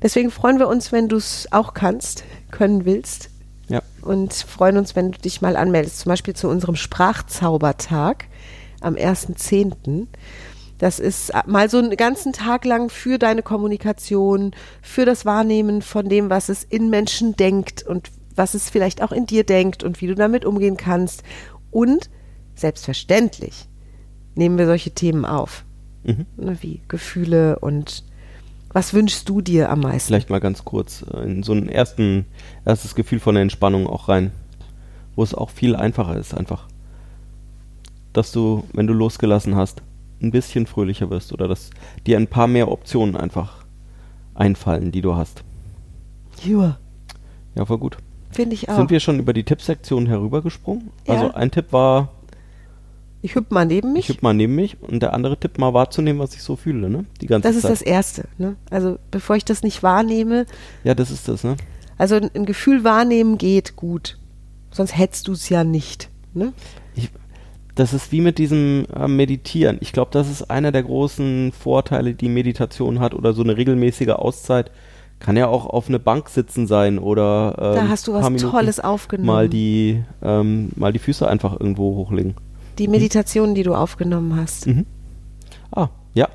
Deswegen 0.00 0.30
freuen 0.30 0.60
wir 0.60 0.68
uns, 0.68 0.92
wenn 0.92 1.08
du 1.08 1.16
es 1.16 1.48
auch 1.50 1.74
kannst, 1.74 2.24
können 2.52 2.84
willst. 2.84 3.30
Ja. 3.68 3.82
Und 4.00 4.32
freuen 4.32 4.78
uns, 4.78 4.96
wenn 4.96 5.10
du 5.10 5.18
dich 5.18 5.42
mal 5.42 5.56
anmeldest. 5.56 5.98
Zum 5.98 6.10
Beispiel 6.10 6.34
zu 6.34 6.48
unserem 6.48 6.76
Sprachzaubertag 6.76 8.26
am 8.80 8.94
1.10. 8.94 10.06
Das 10.78 11.00
ist 11.00 11.32
mal 11.46 11.68
so 11.68 11.78
einen 11.78 11.96
ganzen 11.96 12.32
Tag 12.32 12.64
lang 12.64 12.88
für 12.88 13.18
deine 13.18 13.42
Kommunikation, 13.42 14.52
für 14.80 15.04
das 15.04 15.26
Wahrnehmen 15.26 15.82
von 15.82 16.08
dem, 16.08 16.30
was 16.30 16.48
es 16.48 16.62
in 16.62 16.88
Menschen 16.88 17.34
denkt 17.34 17.82
und 17.82 18.10
was 18.36 18.54
es 18.54 18.70
vielleicht 18.70 19.02
auch 19.02 19.10
in 19.10 19.26
dir 19.26 19.42
denkt 19.42 19.82
und 19.82 20.00
wie 20.00 20.06
du 20.06 20.14
damit 20.14 20.44
umgehen 20.44 20.76
kannst. 20.76 21.24
Und 21.72 22.08
selbstverständlich 22.54 23.68
nehmen 24.36 24.56
wir 24.56 24.66
solche 24.66 24.92
Themen 24.92 25.24
auf. 25.24 25.64
Mhm. 26.04 26.26
Ne, 26.36 26.56
Wie 26.60 26.80
Gefühle 26.88 27.58
und 27.58 28.04
was 28.72 28.92
wünschst 28.92 29.28
du 29.28 29.40
dir 29.40 29.70
am 29.70 29.80
meisten? 29.80 30.08
Vielleicht 30.08 30.30
mal 30.30 30.40
ganz 30.40 30.64
kurz 30.64 31.04
äh, 31.12 31.22
in 31.22 31.42
so 31.42 31.52
ein 31.52 31.68
ersten, 31.68 32.26
erstes 32.64 32.94
Gefühl 32.94 33.18
von 33.20 33.34
der 33.34 33.42
Entspannung 33.42 33.86
auch 33.86 34.08
rein, 34.08 34.30
wo 35.16 35.22
es 35.22 35.34
auch 35.34 35.50
viel 35.50 35.74
einfacher 35.74 36.16
ist, 36.16 36.34
einfach. 36.34 36.68
Dass 38.12 38.32
du, 38.32 38.64
wenn 38.72 38.86
du 38.86 38.92
losgelassen 38.94 39.56
hast, 39.56 39.82
ein 40.20 40.30
bisschen 40.30 40.66
fröhlicher 40.66 41.10
wirst 41.10 41.32
oder 41.32 41.48
dass 41.48 41.70
dir 42.06 42.16
ein 42.16 42.26
paar 42.26 42.46
mehr 42.46 42.70
Optionen 42.70 43.16
einfach 43.16 43.64
einfallen, 44.34 44.92
die 44.92 45.00
du 45.00 45.14
hast. 45.14 45.44
Ja, 46.44 46.78
Ja, 47.54 47.64
voll 47.64 47.78
gut. 47.78 47.96
finde 48.30 48.54
ich 48.54 48.68
auch. 48.68 48.76
Sind 48.76 48.90
wir 48.90 49.00
schon 49.00 49.18
über 49.18 49.32
die 49.32 49.44
Tippsektion 49.44 50.06
herübergesprungen? 50.06 50.90
Ja. 51.06 51.14
Also 51.14 51.34
ein 51.34 51.50
Tipp 51.50 51.72
war, 51.72 52.10
ich 53.20 53.34
hüpf 53.34 53.50
mal 53.50 53.66
neben 53.66 53.92
mich. 53.92 54.08
ich 54.08 54.14
hüpf 54.14 54.22
mal 54.22 54.34
neben 54.34 54.54
mich 54.54 54.76
und 54.80 55.02
der 55.02 55.12
andere 55.12 55.38
Tipp 55.38 55.58
mal 55.58 55.74
wahrzunehmen, 55.74 56.20
was 56.20 56.34
ich 56.34 56.42
so 56.42 56.56
fühle, 56.56 56.88
ne? 56.88 57.04
Die 57.20 57.26
ganze 57.26 57.48
das 57.48 57.56
ist 57.56 57.62
Zeit. 57.62 57.72
das 57.72 57.82
Erste. 57.82 58.24
Ne? 58.38 58.56
Also 58.70 58.98
bevor 59.10 59.36
ich 59.36 59.44
das 59.44 59.62
nicht 59.62 59.82
wahrnehme, 59.82 60.46
ja, 60.84 60.94
das 60.94 61.10
ist 61.10 61.28
das, 61.28 61.42
ne? 61.44 61.56
also 61.98 62.14
ein, 62.14 62.30
ein 62.34 62.46
Gefühl 62.46 62.84
wahrnehmen 62.84 63.38
geht 63.38 63.76
gut. 63.76 64.18
Sonst 64.70 64.96
hättest 64.96 65.28
du 65.28 65.32
es 65.32 65.48
ja 65.48 65.64
nicht. 65.64 66.10
Ne? 66.34 66.52
Ich, 66.94 67.10
das 67.74 67.92
ist 67.92 68.12
wie 68.12 68.20
mit 68.20 68.38
diesem 68.38 68.86
äh, 68.94 69.08
Meditieren. 69.08 69.78
Ich 69.80 69.92
glaube, 69.92 70.10
das 70.12 70.30
ist 70.30 70.50
einer 70.50 70.72
der 70.72 70.84
großen 70.84 71.52
Vorteile, 71.52 72.14
die 72.14 72.28
Meditation 72.28 73.00
hat 73.00 73.14
oder 73.14 73.32
so 73.32 73.42
eine 73.42 73.56
regelmäßige 73.56 74.10
Auszeit. 74.10 74.70
Kann 75.18 75.36
ja 75.36 75.48
auch 75.48 75.66
auf 75.66 75.88
eine 75.88 75.98
Bank 75.98 76.28
sitzen 76.28 76.68
sein 76.68 77.00
oder 77.00 77.56
ähm, 77.58 77.74
Da 77.74 77.88
hast 77.88 78.06
du 78.06 78.12
was 78.12 78.32
Tolles 78.40 78.78
aufgenommen. 78.78 79.26
Mal 79.26 79.48
die, 79.48 80.04
ähm, 80.22 80.70
mal 80.76 80.92
die 80.92 81.00
Füße 81.00 81.26
einfach 81.26 81.58
irgendwo 81.58 81.96
hochlegen. 81.96 82.34
Die 82.78 82.88
Meditationen, 82.88 83.54
die 83.54 83.62
du 83.62 83.74
aufgenommen 83.74 84.36
hast, 84.40 84.66
Mhm. 84.66 84.86
Ah, 85.70 85.88
ja. 86.14 86.28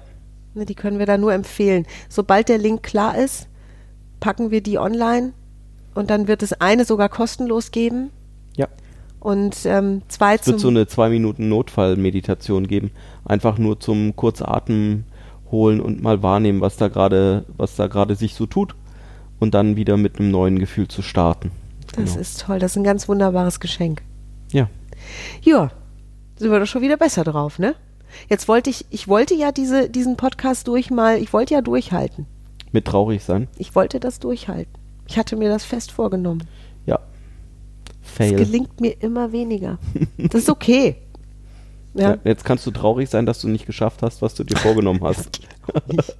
ne, 0.53 0.65
die 0.65 0.75
können 0.75 0.99
wir 0.99 1.06
da 1.06 1.17
nur 1.17 1.34
empfehlen. 1.34 1.86
Sobald 2.10 2.49
der 2.49 2.58
Link 2.58 2.84
klar 2.84 3.17
ist, 3.17 3.47
packen 4.19 4.51
wir 4.51 4.62
die 4.62 4.77
online 4.77 5.34
und 5.95 6.10
dann 6.10 6.27
wird 6.27 6.43
es 6.43 6.53
eine 6.53 6.86
sogar 6.86 7.10
kostenlos 7.10 7.71
geben 7.71 8.10
Ja. 8.56 8.67
und 9.19 9.58
ähm, 9.65 10.01
zwei 10.08 10.36
Es 10.36 10.45
wird 10.47 10.60
so 10.60 10.67
eine 10.67 10.88
zwei 10.88 11.10
Minuten 11.10 11.49
Notfallmeditation 11.49 12.67
geben. 12.67 12.91
Einfach 13.25 13.58
nur 13.58 13.79
zum 13.79 14.15
Kurzatmen 14.15 15.06
holen 15.51 15.79
und 15.82 16.01
mal 16.01 16.21
wahrnehmen, 16.23 16.62
was 16.62 16.77
da 16.77 16.88
gerade, 16.88 17.45
was 17.58 17.75
da 17.75 17.88
gerade 17.88 18.15
sich 18.15 18.36
so 18.36 18.45
tut. 18.45 18.75
Und 19.39 19.53
dann 19.56 19.75
wieder 19.75 19.97
mit 19.97 20.19
einem 20.19 20.32
neuen 20.32 20.58
Gefühl 20.58 20.88
zu 20.88 21.01
starten. 21.01 21.51
Das 21.95 22.12
Genau. 22.12 22.19
ist 22.21 22.41
toll, 22.41 22.60
das 22.60 22.71
ist 22.71 22.77
ein 22.77 22.84
ganz 22.86 23.10
wunderbares 23.10 23.60
Geschenk. 23.60 24.01
Ja. 24.51 24.69
Ja, 25.41 25.69
sind 26.43 26.51
wir 26.51 26.60
doch 26.60 26.67
schon 26.67 26.82
wieder 26.82 26.97
besser 26.97 27.23
drauf, 27.23 27.58
ne? 27.60 27.75
Jetzt 28.29 28.47
wollte 28.47 28.69
ich, 28.69 28.86
ich 28.91 29.08
wollte 29.08 29.34
ja 29.34 29.51
diese, 29.51 29.89
diesen 29.89 30.17
Podcast 30.17 30.67
durch 30.67 30.91
mal, 30.91 31.17
ich 31.17 31.34
wollte 31.34 31.56
ja 31.56 31.62
durchhalten. 31.62 32.27
Mit 32.71 32.86
traurig 32.86 33.23
sein. 33.23 33.47
Ich 33.58 33.73
wollte 33.75 33.99
das 33.99 34.19
durchhalten. 34.19 34.71
Ich 35.08 35.17
hatte 35.17 35.36
mir 35.36 35.49
das 35.49 35.63
fest 35.65 35.91
vorgenommen. 35.91 36.43
Ja. 36.86 36.99
Es 38.03 38.12
Fail. 38.12 38.36
gelingt 38.36 38.79
mir 38.82 39.01
immer 39.01 39.32
weniger. 39.32 39.77
Das 40.17 40.41
ist 40.43 40.49
okay. 40.49 40.97
Ja. 41.95 42.12
Ja. 42.12 42.17
jetzt 42.23 42.43
kannst 42.45 42.65
du 42.65 42.71
traurig 42.71 43.10
sein, 43.10 43.25
dass 43.25 43.41
du 43.41 43.47
nicht 43.47 43.65
geschafft 43.65 44.01
hast, 44.01 44.21
was 44.21 44.34
du 44.36 44.43
dir 44.43 44.58
vorgenommen 44.58 45.01
hast. 45.03 45.39
Ja, 45.73 45.82
es 45.97 46.08
ist- 46.10 46.17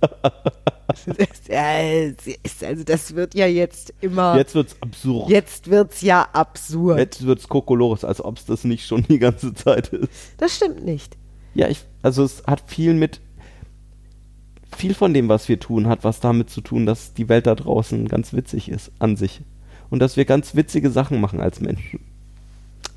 also 2.66 2.84
das 2.84 3.16
wird 3.16 3.36
ja 3.36 3.48
jetzt 3.48 3.94
immer. 4.02 4.38
Jetzt 4.38 4.56
wird's 4.56 4.76
absurd. 4.82 5.30
Jetzt 5.30 5.70
wird's 5.70 6.02
ja 6.02 6.28
absurd. 6.34 7.00
Jetzt 7.00 7.26
wird's 7.26 7.48
Kokolores, 7.48 8.04
als 8.04 8.24
ob 8.24 8.38
es 8.38 8.46
das 8.46 8.64
nicht 8.64 8.86
schon 8.86 9.04
die 9.04 9.20
ganze 9.20 9.54
Zeit 9.54 9.90
ist. 9.90 10.10
Das 10.38 10.56
stimmt 10.56 10.86
nicht. 10.86 11.18
Ja, 11.56 11.68
ich, 11.68 11.84
also 12.02 12.24
es 12.24 12.44
hat 12.48 12.64
viel 12.66 12.94
mit, 12.94 13.22
viel 14.76 14.94
von 14.94 15.14
dem, 15.14 15.30
was 15.30 15.48
wir 15.50 15.60
tun, 15.60 15.88
hat 15.88 16.04
was 16.04 16.20
damit 16.20 16.50
zu 16.50 16.62
tun, 16.62 16.86
dass 16.86 17.14
die 17.14 17.30
Welt 17.30 17.48
da 17.48 17.56
draußen 17.56 18.08
ganz 18.08 18.34
witzig 18.34 18.70
ist 18.70 18.92
an 19.00 19.16
sich. 19.16 19.42
Und 19.90 20.00
dass 20.00 20.18
wir 20.18 20.26
ganz 20.26 20.56
witzige 20.56 20.90
Sachen 20.90 21.22
machen 21.22 21.40
als 21.40 21.62
Menschen. 21.62 22.00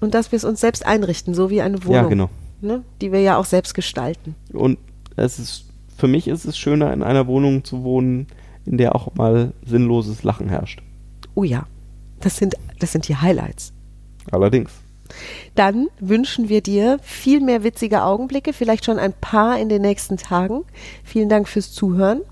Und 0.01 0.15
dass 0.15 0.33
wir 0.33 0.37
es 0.39 0.45
uns 0.45 0.61
selbst 0.61 0.87
einrichten, 0.87 1.35
so 1.35 1.51
wie 1.51 1.61
eine 1.61 1.83
Wohnung. 1.85 1.95
Ja, 1.95 2.09
genau. 2.09 2.31
Ne? 2.61 2.83
Die 3.01 3.13
wir 3.13 3.21
ja 3.21 3.37
auch 3.37 3.45
selbst 3.45 3.75
gestalten. 3.75 4.35
Und 4.53 4.79
es 5.17 5.39
ist, 5.39 5.65
für 5.97 6.09
mich 6.09 6.29
ist 6.29 6.45
es 6.45 6.57
schöner, 6.59 6.93
in 6.93 7.03
einer 7.03 7.27
Wohnung 7.27 7.65
zu 7.65 7.83
wohnen, 7.85 8.27
in 8.65 8.79
der 8.79 8.95
auch 8.95 9.15
mal 9.15 9.53
sinnloses 9.65 10.23
Lachen 10.23 10.49
herrscht. 10.49 10.83
Oh 11.35 11.45
ja, 11.45 11.67
das 12.21 12.37
sind, 12.37 12.55
das 12.79 12.93
sind 12.93 13.09
die 13.09 13.17
Highlights. 13.17 13.73
Allerdings. 14.31 14.71
Dann 15.55 15.87
wünschen 16.01 16.49
wir 16.49 16.61
dir 16.63 16.99
viel 17.01 17.41
mehr 17.41 17.63
witzige 17.63 18.03
Augenblicke, 18.03 18.53
vielleicht 18.53 18.85
schon 18.85 18.99
ein 18.99 19.13
paar 19.13 19.59
in 19.59 19.69
den 19.69 19.83
nächsten 19.83 20.17
Tagen. 20.17 20.65
Vielen 21.05 21.29
Dank 21.29 21.49
fürs 21.49 21.73
Zuhören 21.73 22.23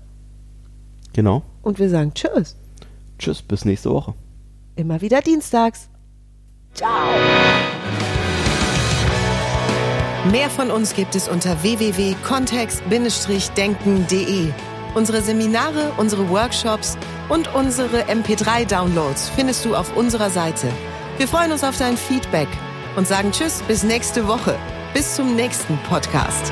Genau. 1.13 1.43
und 1.61 1.79
wir 1.79 1.89
sagen 1.89 2.13
Tschüss. 2.13 2.57
Tschüss, 3.17 3.41
bis 3.41 3.63
nächste 3.63 3.89
Woche. 3.91 4.13
Immer 4.75 4.99
wieder 5.01 5.21
dienstags. 5.21 5.87
Ciao. 6.73 6.89
Mehr 10.31 10.49
von 10.49 10.71
uns 10.71 10.95
gibt 10.95 11.13
es 11.15 11.27
unter 11.27 11.61
www.kontext-denken.de. 11.61 14.51
Unsere 14.95 15.21
Seminare, 15.21 15.91
unsere 15.97 16.27
Workshops 16.29 16.97
und 17.29 17.53
unsere 17.53 18.05
MP3-Downloads 18.05 19.29
findest 19.35 19.63
du 19.65 19.75
auf 19.75 19.95
unserer 19.95 20.31
Seite. 20.31 20.67
Wir 21.17 21.27
freuen 21.27 21.51
uns 21.51 21.63
auf 21.63 21.77
dein 21.77 21.95
Feedback 21.95 22.47
und 22.95 23.07
sagen 23.07 23.31
Tschüss 23.31 23.61
bis 23.67 23.83
nächste 23.83 24.27
Woche. 24.27 24.57
Bis 24.95 25.15
zum 25.15 25.35
nächsten 25.35 25.77
Podcast. 25.89 26.51